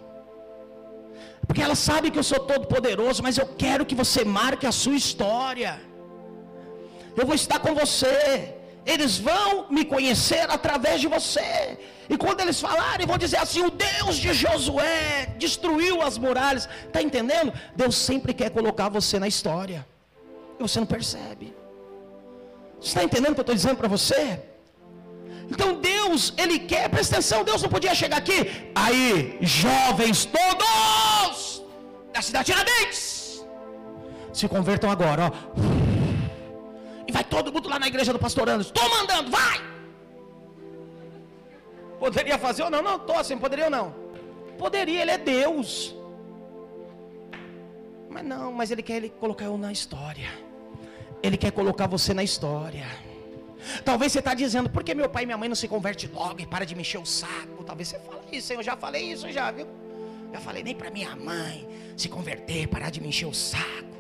Porque 1.48 1.62
ela 1.62 1.76
sabe 1.76 2.10
que 2.12 2.20
eu 2.20 2.24
sou 2.24 2.40
todo 2.40 2.68
poderoso, 2.68 3.22
mas 3.22 3.38
eu 3.38 3.48
quero 3.64 3.86
que 3.86 3.96
você 3.96 4.24
marque 4.26 4.66
a 4.66 4.72
sua 4.72 4.96
história. 4.96 5.80
Eu 7.16 7.26
vou 7.26 7.36
estar 7.36 7.60
com 7.60 7.74
você. 7.76 8.55
Eles 8.86 9.18
vão 9.18 9.68
me 9.70 9.84
conhecer 9.84 10.50
através 10.50 11.02
de 11.02 11.08
você. 11.08 11.78
E 12.08 12.16
quando 12.18 12.42
eles 12.42 12.60
falarem, 12.62 13.08
vão 13.08 13.18
dizer 13.18 13.38
assim: 13.38 13.64
o 13.64 13.72
Deus 13.72 14.16
de 14.18 14.34
Josué 14.34 15.34
destruiu 15.38 16.02
as 16.02 16.18
muralhas. 16.18 16.70
Está 16.86 17.02
entendendo? 17.02 17.52
Deus 17.76 17.96
sempre 17.96 18.34
quer 18.34 18.52
colocar 18.52 18.90
você 18.90 19.18
na 19.18 19.28
história. 19.28 19.86
E 20.60 20.62
você 20.62 20.80
não 20.80 20.86
percebe. 20.86 21.54
Está 22.80 23.04
entendendo 23.04 23.32
o 23.32 23.36
que 23.36 23.40
eu 23.40 23.48
estou 23.50 23.56
dizendo 23.56 23.78
para 23.78 23.88
você? 23.88 24.40
Então 25.50 25.80
Deus, 25.80 26.34
Ele 26.38 26.60
quer, 26.60 26.90
presta 26.90 27.16
atenção, 27.16 27.44
Deus 27.44 27.62
não 27.62 27.70
podia 27.70 27.94
chegar 27.96 28.18
aqui. 28.18 28.72
Aí, 28.74 29.38
jovens 29.42 30.26
todos 30.26 31.64
da 32.14 32.22
cidade 32.22 32.46
de 32.46 32.54
Tiradentes, 32.54 33.46
se 34.32 34.48
convertam 34.48 34.90
agora, 34.90 35.32
ó. 35.32 35.75
Vai 37.16 37.24
todo 37.24 37.50
mundo 37.54 37.70
lá 37.70 37.80
na 37.80 37.88
igreja 37.88 38.12
do 38.12 38.20
pastor 38.20 38.50
Anderson. 38.50 38.74
Estou 38.74 38.90
mandando, 38.90 39.32
vai! 39.32 39.58
Poderia 41.98 42.38
fazer 42.38 42.64
ou 42.64 42.70
não? 42.70 42.82
Não, 42.82 42.98
estou 42.98 43.18
assim, 43.18 43.38
poderia 43.38 43.66
ou 43.66 43.72
não? 43.72 43.96
Poderia, 44.58 45.02
ele 45.04 45.12
é 45.12 45.18
Deus. 45.18 45.96
Mas 48.10 48.26
não, 48.26 48.52
mas 48.52 48.70
ele 48.70 48.84
quer 48.84 48.98
ele 48.98 49.10
colocar 49.10 49.46
eu 49.46 49.58
na 49.58 49.72
história. 49.72 50.30
Ele 51.24 51.38
quer 51.38 51.52
colocar 51.52 51.88
você 51.88 52.14
na 52.14 52.22
história. 52.22 52.86
Talvez 53.86 54.12
você 54.12 54.20
está 54.20 54.34
dizendo, 54.34 54.70
por 54.70 54.84
que 54.84 54.94
meu 54.94 55.10
pai 55.10 55.24
e 55.24 55.26
minha 55.26 55.38
mãe 55.38 55.48
não 55.48 55.56
se 55.56 55.70
converte 55.70 56.12
logo 56.14 56.42
e 56.42 56.46
para 56.46 56.66
de 56.66 56.76
mexer 56.76 56.98
o 56.98 57.06
saco? 57.06 57.64
Talvez 57.64 57.88
você 57.88 58.00
fale 58.00 58.20
isso, 58.34 58.52
eu 58.52 58.62
já 58.62 58.76
falei 58.76 59.04
isso 59.14 59.32
já, 59.32 59.52
viu? 59.52 59.68
Já 60.34 60.42
falei 60.42 60.64
nem 60.64 60.76
para 60.76 60.92
minha 60.92 61.16
mãe 61.16 61.66
se 61.96 62.10
converter, 62.10 62.68
parar 62.68 62.90
de 62.90 63.00
mexer 63.00 63.26
o 63.26 63.34
saco. 63.34 63.96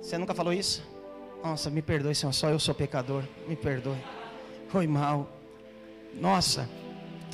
Você 0.00 0.16
nunca 0.16 0.32
falou 0.32 0.52
isso? 0.52 0.93
Nossa, 1.44 1.68
me 1.68 1.82
perdoe, 1.82 2.14
Senhor, 2.14 2.32
só 2.32 2.48
eu 2.48 2.58
sou 2.58 2.74
pecador. 2.74 3.22
Me 3.46 3.54
perdoe. 3.54 4.02
Foi 4.66 4.86
mal. 4.86 5.28
Nossa. 6.18 6.66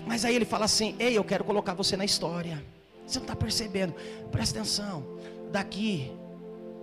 Mas 0.05 0.25
aí 0.25 0.35
ele 0.35 0.45
fala 0.45 0.65
assim: 0.65 0.97
Ei, 0.99 1.17
eu 1.17 1.23
quero 1.23 1.45
colocar 1.45 1.75
você 1.75 1.97
na 1.97 2.05
história. 2.05 2.61
Você 3.07 3.21
não 3.21 3.25
está 3.25 3.37
percebendo? 3.37 3.95
Presta 4.33 4.59
atenção. 4.59 5.07
Daqui 5.53 6.11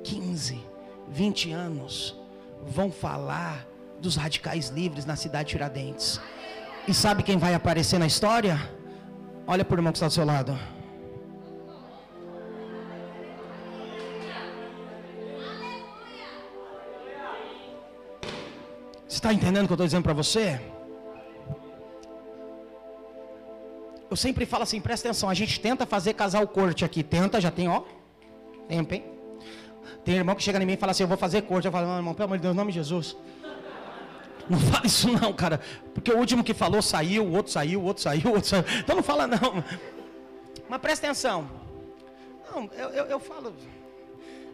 15, 0.05 0.57
20 1.09 1.51
anos, 1.51 2.15
vão 2.65 2.89
falar 2.89 3.67
dos 3.99 4.15
radicais 4.15 4.69
livres 4.69 5.05
na 5.05 5.17
cidade 5.17 5.47
de 5.47 5.51
Tiradentes. 5.51 6.21
E 6.87 6.93
sabe 6.93 7.23
quem 7.23 7.37
vai 7.37 7.53
aparecer 7.53 7.99
na 7.99 8.07
história? 8.07 8.57
Olha 9.45 9.67
o 9.69 9.73
irmão 9.73 9.91
que 9.91 9.97
está 9.97 10.07
do 10.07 10.13
seu 10.13 10.25
lado. 10.25 10.57
Está 19.27 19.33
entendendo 19.33 19.65
o 19.65 19.67
que 19.67 19.73
eu 19.73 19.75
estou 19.75 19.85
dizendo 19.85 20.03
para 20.03 20.13
você? 20.13 20.61
Eu 24.09 24.15
sempre 24.15 24.45
falo 24.45 24.63
assim, 24.63 24.79
presta 24.79 25.09
atenção, 25.09 25.29
a 25.29 25.33
gente 25.33 25.59
tenta 25.59 25.85
fazer 25.85 26.13
casal 26.13 26.47
corte 26.47 26.85
aqui, 26.85 27.03
tenta, 27.03 27.41
já 27.41 27.51
tem, 27.51 27.67
ó, 27.67 27.83
tempo, 28.69 28.93
hein? 28.93 29.03
Tem 30.05 30.15
irmão 30.15 30.33
que 30.33 30.41
chega 30.41 30.63
em 30.63 30.65
mim 30.65 30.73
e 30.73 30.77
fala 30.77 30.91
assim, 30.91 31.03
eu 31.03 31.09
vou 31.09 31.17
fazer 31.17 31.41
corte, 31.41 31.65
eu 31.65 31.71
falo, 31.73 31.87
não, 31.87 31.97
irmão, 31.97 32.13
pelo 32.13 32.27
amor 32.27 32.37
de 32.37 32.43
Deus, 32.43 32.53
em 32.53 32.57
nome 32.57 32.71
de 32.71 32.77
Jesus. 32.77 33.17
Não 34.49 34.57
fala 34.57 34.87
isso 34.87 35.11
não, 35.11 35.33
cara. 35.33 35.59
Porque 35.93 36.09
o 36.09 36.17
último 36.17 36.41
que 36.41 36.53
falou 36.53 36.81
saiu, 36.81 37.25
o 37.25 37.33
outro 37.33 37.51
saiu, 37.51 37.81
o 37.81 37.83
outro 37.83 38.01
saiu, 38.01 38.29
o 38.29 38.33
outro 38.33 38.47
saiu. 38.47 38.63
Então 38.79 38.95
não 38.95 39.03
fala 39.03 39.27
não. 39.27 39.61
Mas 40.69 40.79
presta 40.79 41.05
atenção. 41.05 41.51
Não, 42.49 42.69
eu, 42.77 42.89
eu, 42.91 43.05
eu 43.07 43.19
falo. 43.19 43.53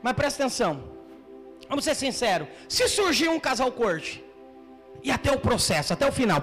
Mas 0.02 0.14
presta 0.14 0.42
atenção. 0.42 0.84
Vamos 1.70 1.84
ser 1.86 1.94
sinceros. 1.94 2.48
Se 2.68 2.88
surgir 2.88 3.30
um 3.30 3.40
casal 3.40 3.72
corte, 3.72 4.24
e 5.04 5.12
até 5.12 5.32
o 5.32 5.39
processo, 5.39 5.94
até 5.94 6.08
o 6.08 6.12
final, 6.12 6.42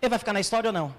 ele 0.00 0.08
vai 0.08 0.18
ficar 0.18 0.32
na 0.32 0.40
história 0.40 0.68
ou 0.68 0.72
não? 0.72 0.94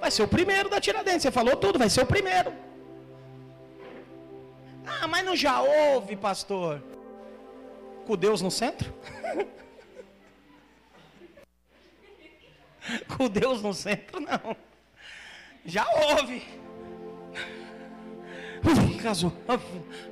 Vai 0.00 0.10
ser 0.10 0.22
o 0.22 0.28
primeiro 0.28 0.68
da 0.68 0.80
Tiradentes. 0.80 1.22
Você 1.22 1.32
falou 1.32 1.56
tudo, 1.56 1.78
vai 1.78 1.90
ser 1.90 2.02
o 2.02 2.06
primeiro. 2.06 2.52
Ah, 4.86 5.08
mas 5.08 5.24
não 5.24 5.34
já 5.34 5.60
houve, 5.60 6.16
pastor 6.16 6.80
com 8.08 8.16
Deus 8.16 8.40
no 8.40 8.50
centro? 8.50 8.90
com 13.18 13.28
Deus 13.28 13.60
no 13.60 13.74
centro, 13.74 14.18
não. 14.18 14.56
Já 15.62 15.86
houve. 15.94 16.42
casou. 19.02 19.30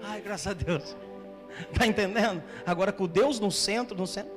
Ai, 0.03 0.21
graças 0.21 0.49
a 0.49 0.53
Deus. 0.53 0.95
Está 1.73 1.87
entendendo? 1.89 2.43
Agora 2.65 2.93
com 2.93 3.07
Deus 3.07 3.41
no 3.41 3.51
centro, 3.51 3.97
no 3.97 4.07
centro. 4.07 4.33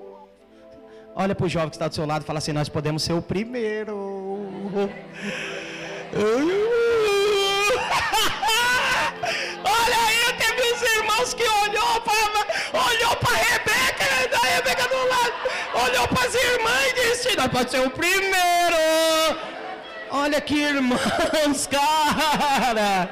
Olha 1.16 1.36
para 1.36 1.46
o 1.46 1.50
jovem 1.50 1.70
que 1.70 1.76
está 1.76 1.88
do 1.88 1.96
seu 1.96 2.06
lado 2.06 2.24
e 2.24 2.26
fala 2.26 2.40
assim: 2.40 2.54
Nós 2.54 2.70
podemos 2.70 3.04
ser 3.04 3.14
o 3.14 3.22
primeiro. 3.22 3.96
Olha 9.64 9.98
aí, 10.08 10.34
teve 10.38 10.62
os 10.74 10.82
irmãos 10.82 11.34
que 11.34 11.44
olhou 11.44 12.02
para 12.02 12.20
olhou 12.74 13.16
para 13.18 13.36
Rebeca, 13.36 14.06
a 14.42 14.46
Rebeca 14.56 14.88
do 14.88 15.08
lado, 15.08 15.34
olhou 15.86 16.08
para 16.08 16.28
as 16.28 16.36
irmãs 16.36 16.88
e 16.88 16.94
disse: 16.94 17.36
Nós 17.36 17.48
pode 17.48 17.72
ser 17.72 17.86
o 17.86 17.90
primeiro. 17.90 18.40
Olha 20.12 20.42
que 20.42 20.56
irmãos, 20.56 21.68
cara. 21.70 23.10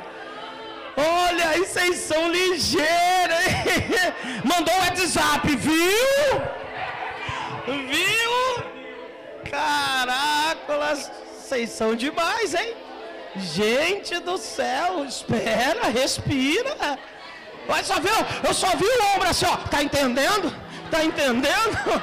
Olha, 1.37 1.49
aí 1.49 1.59
vocês 1.59 1.97
são 1.97 2.31
ligeiros, 2.31 3.37
hein? 3.45 4.11
Mandou 4.43 4.73
o 4.73 4.79
WhatsApp, 4.79 5.55
viu? 5.55 6.41
Viu? 7.67 8.63
Caracolas, 9.47 11.11
vocês 11.37 11.69
são 11.69 11.95
demais, 11.95 12.55
hein? 12.55 12.73
Gente 13.35 14.17
do 14.17 14.39
céu, 14.39 15.05
espera, 15.05 15.89
respira. 15.89 16.97
Olha, 17.69 17.83
só 17.83 17.99
viu? 17.99 18.15
Eu 18.43 18.53
só 18.55 18.75
vi 18.75 18.85
o 18.85 19.15
ombro 19.15 19.29
assim, 19.29 19.45
ó. 19.45 19.57
Tá 19.57 19.83
entendendo? 19.83 20.51
Tá 20.89 21.03
entendendo? 21.03 22.01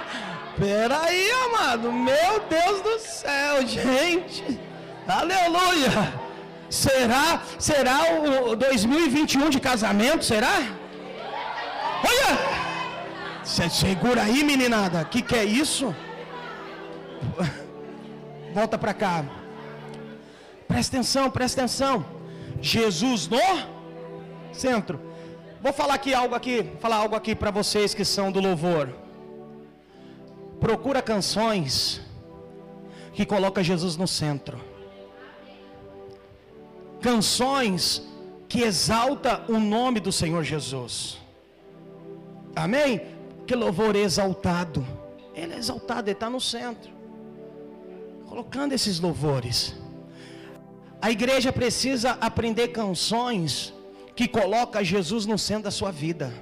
Peraí, 0.57 1.29
amado. 1.47 1.91
Meu 1.93 2.39
Deus 2.49 2.83
do 2.83 3.01
céu, 3.01 3.67
gente. 3.67 4.61
Aleluia. 5.09 6.24
Será, 6.71 7.43
será 7.59 7.99
o 8.51 8.57
2021 8.57 9.51
de 9.51 9.61
casamento? 9.61 10.25
Será? 10.25 10.57
Olha! 12.09 12.65
Segura 13.71 14.23
aí, 14.23 14.43
meninada. 14.43 15.03
O 15.03 15.07
que, 15.07 15.23
que 15.23 15.37
é 15.37 15.45
isso? 15.45 15.95
Volta 18.55 18.79
para 18.79 18.95
cá. 18.95 19.25
Presta 20.67 20.97
atenção, 20.97 21.31
presta 21.31 21.61
atenção. 21.61 22.05
Jesus 22.61 23.29
no 23.29 23.39
centro. 24.53 25.01
Vou 25.61 25.73
falar 25.73 25.95
aqui 25.95 26.13
algo 26.15 26.35
aqui, 26.35 26.71
falar 26.81 26.97
algo 26.97 27.15
aqui 27.15 27.35
para 27.35 27.51
vocês 27.51 27.95
que 27.95 28.05
são 28.05 28.33
do 28.33 28.41
louvor. 28.41 28.89
Procura 30.61 31.03
canções 31.03 32.01
que 33.13 33.25
coloca 33.25 33.63
Jesus 33.63 33.97
no 33.97 34.07
centro. 34.09 34.74
Canções 37.05 38.01
que 38.49 38.63
exalta 38.63 39.45
o 39.47 39.61
nome 39.61 40.01
do 40.01 40.11
Senhor 40.11 40.43
Jesus. 40.43 41.19
Amém? 42.57 42.99
Que 43.47 43.55
louvor 43.55 43.95
exaltado. 43.95 44.87
Ele 45.35 45.53
é 45.53 45.59
exaltado, 45.59 46.09
ele 46.09 46.17
está 46.17 46.31
no 46.31 46.41
centro. 46.41 46.91
Colocando 48.27 48.73
esses 48.73 49.01
louvores. 49.01 49.75
A 51.03 51.11
igreja 51.11 51.53
precisa 51.53 52.13
aprender 52.23 52.69
canções 52.69 53.75
que 54.17 54.27
coloca 54.27 54.83
Jesus 54.83 55.27
no 55.27 55.37
centro 55.37 55.65
da 55.65 55.71
sua 55.71 55.91
vida. 55.91 56.33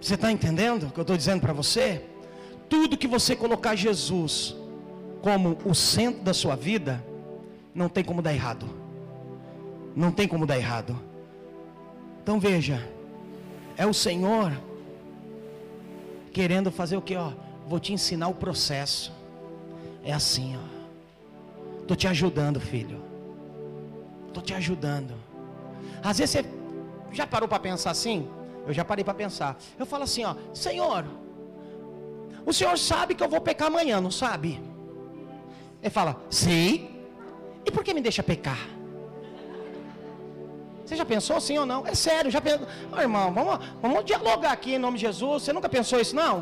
Você 0.00 0.14
está 0.14 0.32
entendendo 0.32 0.88
o 0.88 0.90
que 0.90 0.98
eu 0.98 1.02
estou 1.02 1.16
dizendo 1.16 1.40
para 1.40 1.52
você? 1.52 2.04
Tudo 2.68 2.98
que 2.98 3.06
você 3.06 3.36
colocar 3.36 3.76
Jesus 3.76 4.56
como 5.22 5.56
o 5.64 5.72
centro 5.72 6.24
da 6.24 6.34
sua 6.34 6.56
vida, 6.56 7.08
não 7.74 7.88
tem 7.88 8.04
como 8.04 8.22
dar 8.22 8.32
errado. 8.32 8.66
Não 9.94 10.10
tem 10.12 10.28
como 10.28 10.46
dar 10.46 10.56
errado. 10.56 10.96
Então 12.22 12.38
veja, 12.38 12.86
é 13.76 13.86
o 13.86 13.94
Senhor 13.94 14.52
querendo 16.32 16.70
fazer 16.70 16.96
o 16.96 17.02
que, 17.02 17.16
ó? 17.16 17.32
Vou 17.66 17.80
te 17.80 17.92
ensinar 17.92 18.28
o 18.28 18.34
processo. 18.34 19.12
É 20.04 20.12
assim, 20.12 20.56
ó. 20.56 21.84
Tô 21.86 21.94
te 21.94 22.06
ajudando, 22.06 22.60
filho. 22.60 23.02
Tô 24.32 24.40
te 24.40 24.54
ajudando. 24.54 25.14
Às 26.02 26.18
vezes 26.18 26.30
você 26.30 26.44
já 27.12 27.26
parou 27.26 27.48
para 27.48 27.58
pensar 27.58 27.90
assim? 27.90 28.28
Eu 28.66 28.72
já 28.72 28.84
parei 28.84 29.04
para 29.04 29.14
pensar. 29.14 29.58
Eu 29.78 29.86
falo 29.86 30.04
assim, 30.04 30.24
ó, 30.24 30.34
Senhor, 30.54 31.04
o 32.46 32.52
Senhor 32.52 32.78
sabe 32.78 33.14
que 33.14 33.22
eu 33.22 33.28
vou 33.28 33.40
pecar 33.40 33.68
amanhã, 33.68 34.00
não 34.00 34.10
sabe? 34.10 34.60
Ele 35.82 35.90
fala, 35.90 36.20
sim. 36.30 36.89
E 37.70 37.72
por 37.72 37.84
que 37.84 37.94
me 37.94 38.04
deixa 38.06 38.22
pecar? 38.30 38.62
Você 40.84 40.96
já 41.00 41.04
pensou 41.04 41.36
assim 41.40 41.56
ou 41.62 41.66
não? 41.72 41.80
É 41.92 41.94
sério, 41.94 42.28
já 42.36 42.40
pensou. 42.46 42.66
Oh, 42.94 43.00
irmão, 43.08 43.26
vamos, 43.36 43.54
vamos 43.82 44.04
dialogar 44.04 44.50
aqui 44.56 44.72
em 44.74 44.82
nome 44.86 44.98
de 44.98 45.04
Jesus. 45.08 45.44
Você 45.44 45.52
nunca 45.56 45.68
pensou 45.76 46.00
isso, 46.04 46.16
não? 46.22 46.34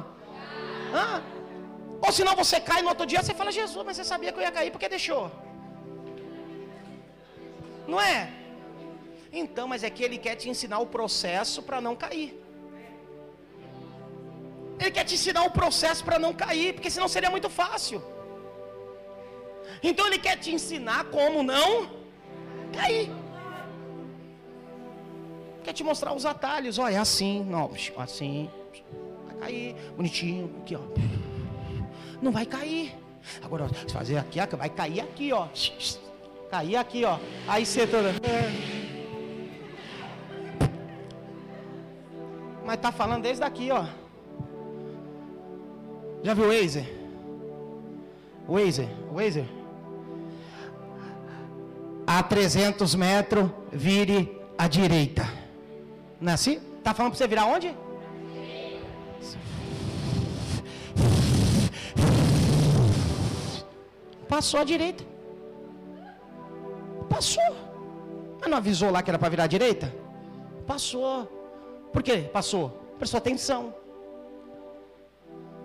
Ou 2.07 2.11
senão 2.19 2.35
você 2.43 2.59
cai 2.71 2.81
no 2.81 2.88
outro 2.95 3.05
dia, 3.11 3.23
você 3.23 3.35
fala, 3.41 3.53
Jesus, 3.61 3.85
mas 3.85 3.95
você 3.99 4.07
sabia 4.12 4.33
que 4.33 4.38
eu 4.38 4.47
ia 4.47 4.55
cair, 4.59 4.71
porque 4.75 4.88
deixou? 4.97 5.31
Não 7.93 8.01
é? 8.01 8.19
Então, 9.43 9.69
mas 9.69 9.85
é 9.85 9.91
que 9.91 10.03
ele 10.03 10.19
quer 10.27 10.37
te 10.41 10.49
ensinar 10.49 10.79
o 10.79 10.91
processo 10.99 11.62
para 11.62 11.79
não 11.87 11.95
cair. 12.05 12.31
Ele 14.81 14.93
quer 14.97 15.05
te 15.05 15.17
ensinar 15.19 15.43
o 15.45 15.51
processo 15.51 16.03
para 16.09 16.19
não 16.19 16.33
cair, 16.45 16.73
porque 16.73 16.95
senão 16.97 17.09
seria 17.17 17.31
muito 17.37 17.51
fácil. 17.51 18.01
Então 19.83 20.07
ele 20.07 20.19
quer 20.19 20.37
te 20.37 20.53
ensinar 20.53 21.05
como 21.05 21.43
não 21.43 21.91
cair. 22.73 23.11
Quer 25.62 25.73
te 25.73 25.85
mostrar 25.85 26.14
os 26.14 26.25
atalhos. 26.25 26.79
Olha, 26.79 26.95
é 26.95 26.99
assim, 26.99 27.45
não, 27.45 27.71
assim. 27.97 28.51
Vai 29.27 29.37
cair, 29.37 29.77
bonitinho, 29.97 30.51
aqui, 30.62 30.77
ó. 30.77 30.81
Não 32.21 32.33
vai 32.33 32.47
cair. 32.47 32.95
Agora, 33.43 33.69
se 33.69 33.93
fazer 33.93 34.17
aqui, 34.17 34.38
vai 34.57 34.71
cair 34.71 35.01
aqui, 35.01 35.33
ó. 35.33 35.49
Cair 36.51 36.77
aqui, 36.77 37.05
ó. 37.05 37.19
Aí 37.47 37.67
você 37.67 37.87
toda. 37.87 38.14
Mas 42.64 42.81
tá 42.81 42.91
falando 42.91 43.23
desde 43.23 43.41
daqui, 43.41 43.71
ó. 43.71 43.85
Já 46.23 46.35
viu 46.35 46.47
o 46.47 46.49
Wazer, 46.49 46.87
o 48.49 48.55
Wazer. 49.14 49.58
A 52.11 52.23
300 52.23 52.94
metros, 52.94 53.51
vire 53.71 54.40
à 54.57 54.66
direita. 54.66 55.29
Não 56.18 56.31
é 56.33 56.35
assim? 56.37 56.59
Tá 56.83 56.94
falando 56.94 57.12
para 57.12 57.18
você 57.18 57.29
virar 57.29 57.44
onde? 57.44 57.77
Passou 64.27 64.61
à 64.61 64.64
direita. 64.64 65.05
Passou. 67.11 67.42
Mas 68.40 68.49
não 68.49 68.57
avisou 68.57 68.90
lá 68.90 69.03
que 69.03 69.11
era 69.11 69.18
para 69.18 69.29
virar 69.29 69.44
à 69.44 69.47
direita? 69.47 69.94
Passou. 70.66 71.27
Por 71.92 72.03
quê? 72.03 72.31
Passou. 72.33 72.71
Prestou 72.97 73.18
atenção. 73.18 73.75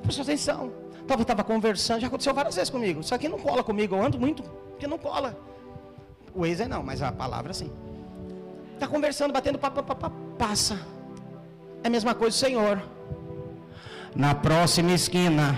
Prestou 0.02 0.24
atenção. 0.24 0.74
Talvez 1.08 1.22
estava 1.22 1.46
conversando, 1.46 2.02
já 2.02 2.08
aconteceu 2.08 2.34
várias 2.34 2.56
vezes 2.56 2.70
comigo. 2.70 3.00
Isso 3.00 3.16
aqui 3.16 3.30
não 3.30 3.40
cola 3.40 3.64
comigo, 3.64 3.96
eu 3.96 4.04
ando 4.04 4.20
muito, 4.20 4.44
porque 4.44 4.88
não 4.88 4.98
cola. 4.98 5.53
O 6.36 6.42
Waze 6.42 6.66
não, 6.68 6.82
mas 6.84 7.02
a 7.02 7.12
palavra 7.12 7.54
sim. 7.54 7.72
Está 8.74 8.88
conversando, 8.88 9.32
batendo 9.32 9.60
papo, 9.60 9.84
papo, 9.84 10.10
passa. 10.38 10.80
É 11.84 11.88
a 11.88 11.90
mesma 11.90 12.16
coisa, 12.16 12.36
Senhor. 12.36 12.82
Na 14.16 14.34
próxima 14.34 14.92
esquina, 14.92 15.58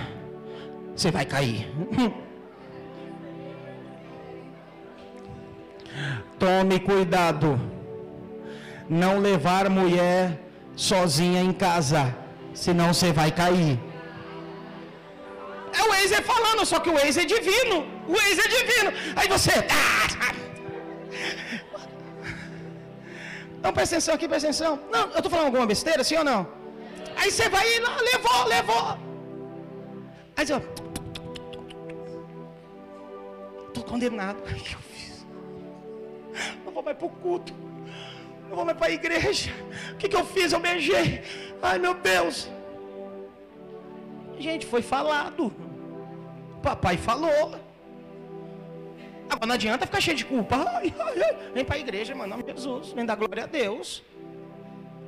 você 0.95 1.11
vai 1.11 1.25
cair. 1.25 1.71
Tome 6.37 6.79
cuidado. 6.79 7.59
Não 8.89 9.19
levar 9.19 9.69
mulher 9.69 10.39
sozinha 10.75 11.41
em 11.41 11.53
casa, 11.53 12.15
senão 12.53 12.93
você 12.93 13.11
vai 13.13 13.31
cair. 13.31 13.79
É 15.73 15.83
o 15.83 15.93
ex 15.95 16.11
é 16.11 16.21
falando, 16.21 16.65
só 16.65 16.79
que 16.79 16.89
o 16.89 16.99
ex 16.99 17.17
é 17.17 17.25
divino. 17.25 17.85
O 18.07 18.13
ex 18.13 18.37
é 18.37 18.47
divino. 18.47 18.91
Aí 19.15 19.27
você. 19.27 19.51
Ah, 19.71 20.44
não, 23.65 23.73
presta 23.73 23.95
atenção 23.95 24.13
aqui, 24.13 24.27
presta 24.27 24.47
atenção. 24.47 24.79
Não, 24.91 25.09
eu 25.09 25.17
estou 25.17 25.31
falando 25.31 25.47
alguma 25.47 25.65
besteira, 25.65 26.03
sim 26.03 26.15
ou 26.15 26.23
não? 26.23 26.47
Aí 27.17 27.31
você 27.31 27.49
vai 27.49 27.67
ir 27.67 27.79
lá, 27.79 27.97
levou, 27.99 28.45
levou. 28.45 28.97
Aí 30.37 30.45
você. 30.45 30.61
Estou 33.67 33.83
condenado. 33.83 34.37
O 34.37 34.43
que 34.43 34.75
eu 34.75 34.79
fiz? 34.79 35.25
Não 36.63 36.71
vou 36.71 36.83
mais 36.83 36.95
para 36.95 37.07
o 37.07 37.09
culto. 37.09 37.53
Não 38.47 38.55
vou 38.55 38.65
mais 38.65 38.77
para 38.77 38.85
a 38.85 38.91
igreja. 38.91 39.51
O 39.93 39.95
que, 39.95 40.09
que 40.09 40.15
eu 40.15 40.23
fiz? 40.23 40.53
Eu 40.53 40.59
beijei. 40.59 41.23
Ai 41.59 41.79
meu 41.79 41.95
Deus. 41.95 42.47
Gente, 44.37 44.67
foi 44.67 44.83
falado. 44.83 45.51
Papai 46.61 46.97
falou. 46.97 47.59
Não 49.45 49.55
adianta 49.55 49.85
ficar 49.85 50.01
cheio 50.01 50.17
de 50.17 50.25
culpa. 50.25 50.55
Ai, 50.75 50.93
ai, 50.99 51.23
ai. 51.23 51.37
Vem 51.53 51.65
para 51.65 51.75
a 51.75 51.79
igreja, 51.79 52.15
mano. 52.15 52.43
Jesus. 52.47 52.93
Vem 52.93 53.05
dar 53.05 53.15
glória 53.15 53.43
a 53.43 53.47
Deus. 53.47 54.03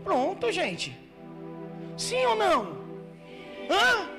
Pronto, 0.03 0.51
gente. 0.51 0.97
Sim 1.97 2.25
ou 2.25 2.35
não? 2.35 2.77
Hã? 3.69 4.09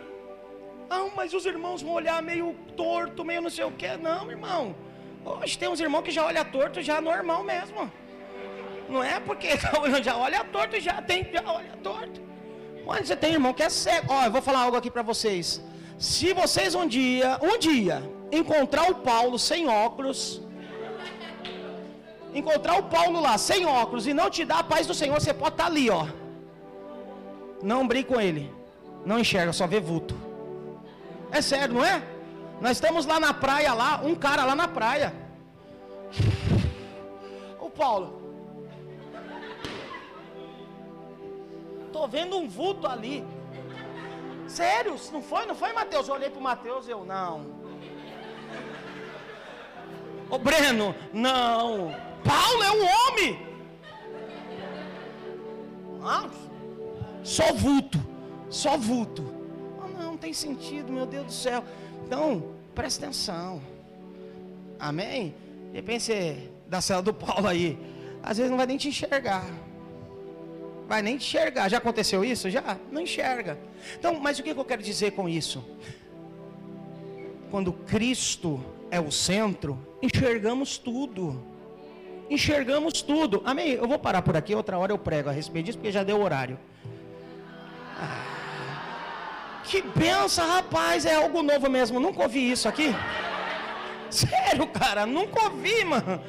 Ah, 0.91 1.07
mas 1.15 1.33
os 1.35 1.47
irmãos 1.47 1.83
vão 1.83 1.93
olhar 1.93 2.23
meio 2.23 2.55
torto, 2.77 3.25
meio 3.25 3.43
não 3.43 3.51
sei 3.51 3.65
o 3.65 3.71
que. 3.71 3.97
Não, 3.97 4.31
irmão. 4.31 4.75
Hoje 5.25 5.59
tem 5.59 5.69
uns 5.69 5.81
irmãos 5.81 6.03
que 6.03 6.11
já 6.11 6.25
olham 6.25 6.45
torto, 6.45 6.83
já 6.83 7.01
normal 7.01 7.45
mesmo. 7.45 7.91
Não 8.89 9.05
é 9.05 9.21
porque 9.21 9.49
já 10.03 10.17
olha 10.17 10.45
torto, 10.45 10.81
já 10.81 11.01
tem, 11.03 11.29
já 11.33 11.43
olha 11.47 11.77
torto. 11.83 12.21
Mas 12.87 13.07
você 13.07 13.17
tem 13.17 13.35
irmão 13.35 13.53
que 13.53 13.63
é 13.63 13.69
cego. 13.69 14.13
Ó, 14.13 14.25
eu 14.25 14.31
vou 14.31 14.41
falar 14.41 14.61
algo 14.61 14.77
aqui 14.77 14.91
para 14.91 15.03
vocês. 15.03 15.63
Se 15.99 16.33
vocês 16.33 16.75
um 16.75 16.87
dia, 16.87 17.39
um 17.43 17.59
dia, 17.59 18.03
encontrar 18.31 18.91
o 18.91 18.97
Paulo 18.97 19.39
sem 19.39 19.69
óculos, 19.69 20.41
encontrar 22.35 22.79
o 22.79 22.85
Paulo 22.85 23.21
lá 23.21 23.39
sem 23.39 23.65
óculos 23.65 24.07
e 24.07 24.15
não 24.15 24.31
te 24.31 24.45
dar 24.45 24.61
a 24.61 24.65
paz 24.65 24.87
do 24.87 24.95
Senhor, 24.95 25.21
você 25.21 25.33
pode 25.33 25.55
estar 25.55 25.65
tá 25.65 25.71
ali, 25.71 25.91
ó. 25.91 26.07
Não 27.63 27.87
brinque 27.87 28.13
com 28.13 28.21
ele. 28.21 28.53
Não 29.05 29.19
enxerga, 29.19 29.53
só 29.53 29.67
vê 29.67 29.81
vulto. 29.81 30.15
É 31.31 31.41
sério, 31.41 31.75
não 31.75 31.85
é? 31.85 32.03
Nós 32.61 32.73
estamos 32.73 33.07
lá 33.07 33.19
na 33.21 33.33
praia 33.33 33.73
lá, 33.73 34.01
um 34.05 34.15
cara 34.15 34.45
lá 34.45 34.55
na 34.55 34.69
praia. 34.69 35.15
O 37.61 37.71
Paulo, 37.71 38.21
estou 41.87 42.09
vendo 42.09 42.37
um 42.37 42.49
vulto 42.49 42.87
ali. 42.87 43.25
Sério, 44.47 44.97
não 45.13 45.23
foi? 45.23 45.47
Não 45.47 45.55
foi, 45.55 45.73
Mateus? 45.73 46.09
Eu 46.09 46.15
olhei 46.15 46.31
para 46.31 46.41
o 46.41 46.43
Mateus 46.43 46.89
eu, 46.89 47.05
não. 47.05 47.68
Ô 50.31 50.39
Breno, 50.39 50.95
não. 51.13 51.95
Paulo 52.25 52.63
é 52.63 52.73
um 52.73 52.85
homem. 52.85 53.49
Ah, 56.03 56.29
só 57.23 57.53
vulto, 57.53 57.99
só 58.49 58.77
vulto. 58.77 59.25
Oh, 59.83 59.89
não, 59.89 60.11
não 60.13 60.17
tem 60.17 60.33
sentido, 60.33 60.93
meu 60.93 61.07
Deus 61.07 61.27
do 61.27 61.33
céu. 61.33 61.65
Então, 62.07 62.53
presta 62.75 63.05
atenção. 63.05 63.61
Amém? 64.79 65.35
De 65.71 65.77
repente 65.77 66.51
dá 66.67 66.81
cela 66.81 67.03
do 67.03 67.13
Paulo 67.13 67.47
aí. 67.47 67.79
Às 68.23 68.37
vezes 68.37 68.51
não 68.51 68.57
vai 68.57 68.67
nem 68.67 68.77
te 68.77 68.89
enxergar. 68.89 69.45
Vai 70.87 71.03
nem 71.03 71.19
te 71.19 71.27
enxergar. 71.27 71.69
Já 71.69 71.79
aconteceu 71.79 72.25
isso? 72.25 72.49
Já? 72.49 72.79
Não 72.91 73.01
enxerga. 73.01 73.59
Então, 73.99 74.19
mas 74.21 74.39
o 74.39 74.43
que 74.43 74.51
eu 74.51 74.65
quero 74.65 74.83
dizer 74.83 75.13
com 75.13 75.29
isso? 75.29 75.65
Quando 77.51 77.73
Cristo 77.73 78.65
é 78.91 79.01
o 79.01 79.11
centro, 79.11 79.79
enxergamos 80.03 80.79
tudo. 80.79 81.43
Enxergamos 82.31 83.01
tudo. 83.01 83.43
Amém? 83.45 83.73
Eu 83.73 83.89
vou 83.89 83.99
parar 83.99 84.23
por 84.23 84.37
aqui, 84.37 84.55
outra 84.55 84.79
hora 84.79 84.93
eu 84.93 84.99
prego 84.99 85.29
a 85.29 85.33
respeito 85.33 85.67
disso, 85.67 85.79
porque 85.79 85.91
já 85.91 86.03
deu 86.03 86.21
horário. 86.21 86.59
Ah, 87.99 89.61
que 89.65 89.83
benção, 89.83 90.47
rapaz, 90.47 91.05
é 91.05 91.15
algo 91.15 91.43
novo 91.43 91.69
mesmo. 91.71 91.99
Nunca 91.99 92.23
ouvi 92.23 92.51
isso 92.51 92.69
aqui. 92.69 92.95
Sério, 94.11 94.67
cara, 94.67 95.05
nunca 95.05 95.45
ouvi, 95.45 95.85
mano. 95.85 96.21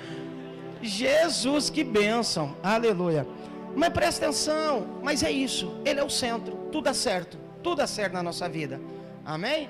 Jesus, 0.82 1.70
que 1.70 1.84
bênção. 1.84 2.56
Aleluia. 2.64 3.28
Mas 3.76 3.90
presta 3.90 4.26
atenção, 4.26 5.00
mas 5.04 5.24
é 5.24 5.32
isso. 5.32 5.80
Ele 5.86 6.00
é 6.00 6.04
o 6.04 6.10
centro. 6.10 6.56
Tudo 6.72 6.86
dá 6.86 6.94
certo. 6.94 7.38
Tudo 7.62 7.78
dá 7.78 7.88
certo 7.88 8.14
na 8.14 8.24
nossa 8.24 8.50
vida. 8.50 8.80
Amém? 9.26 9.70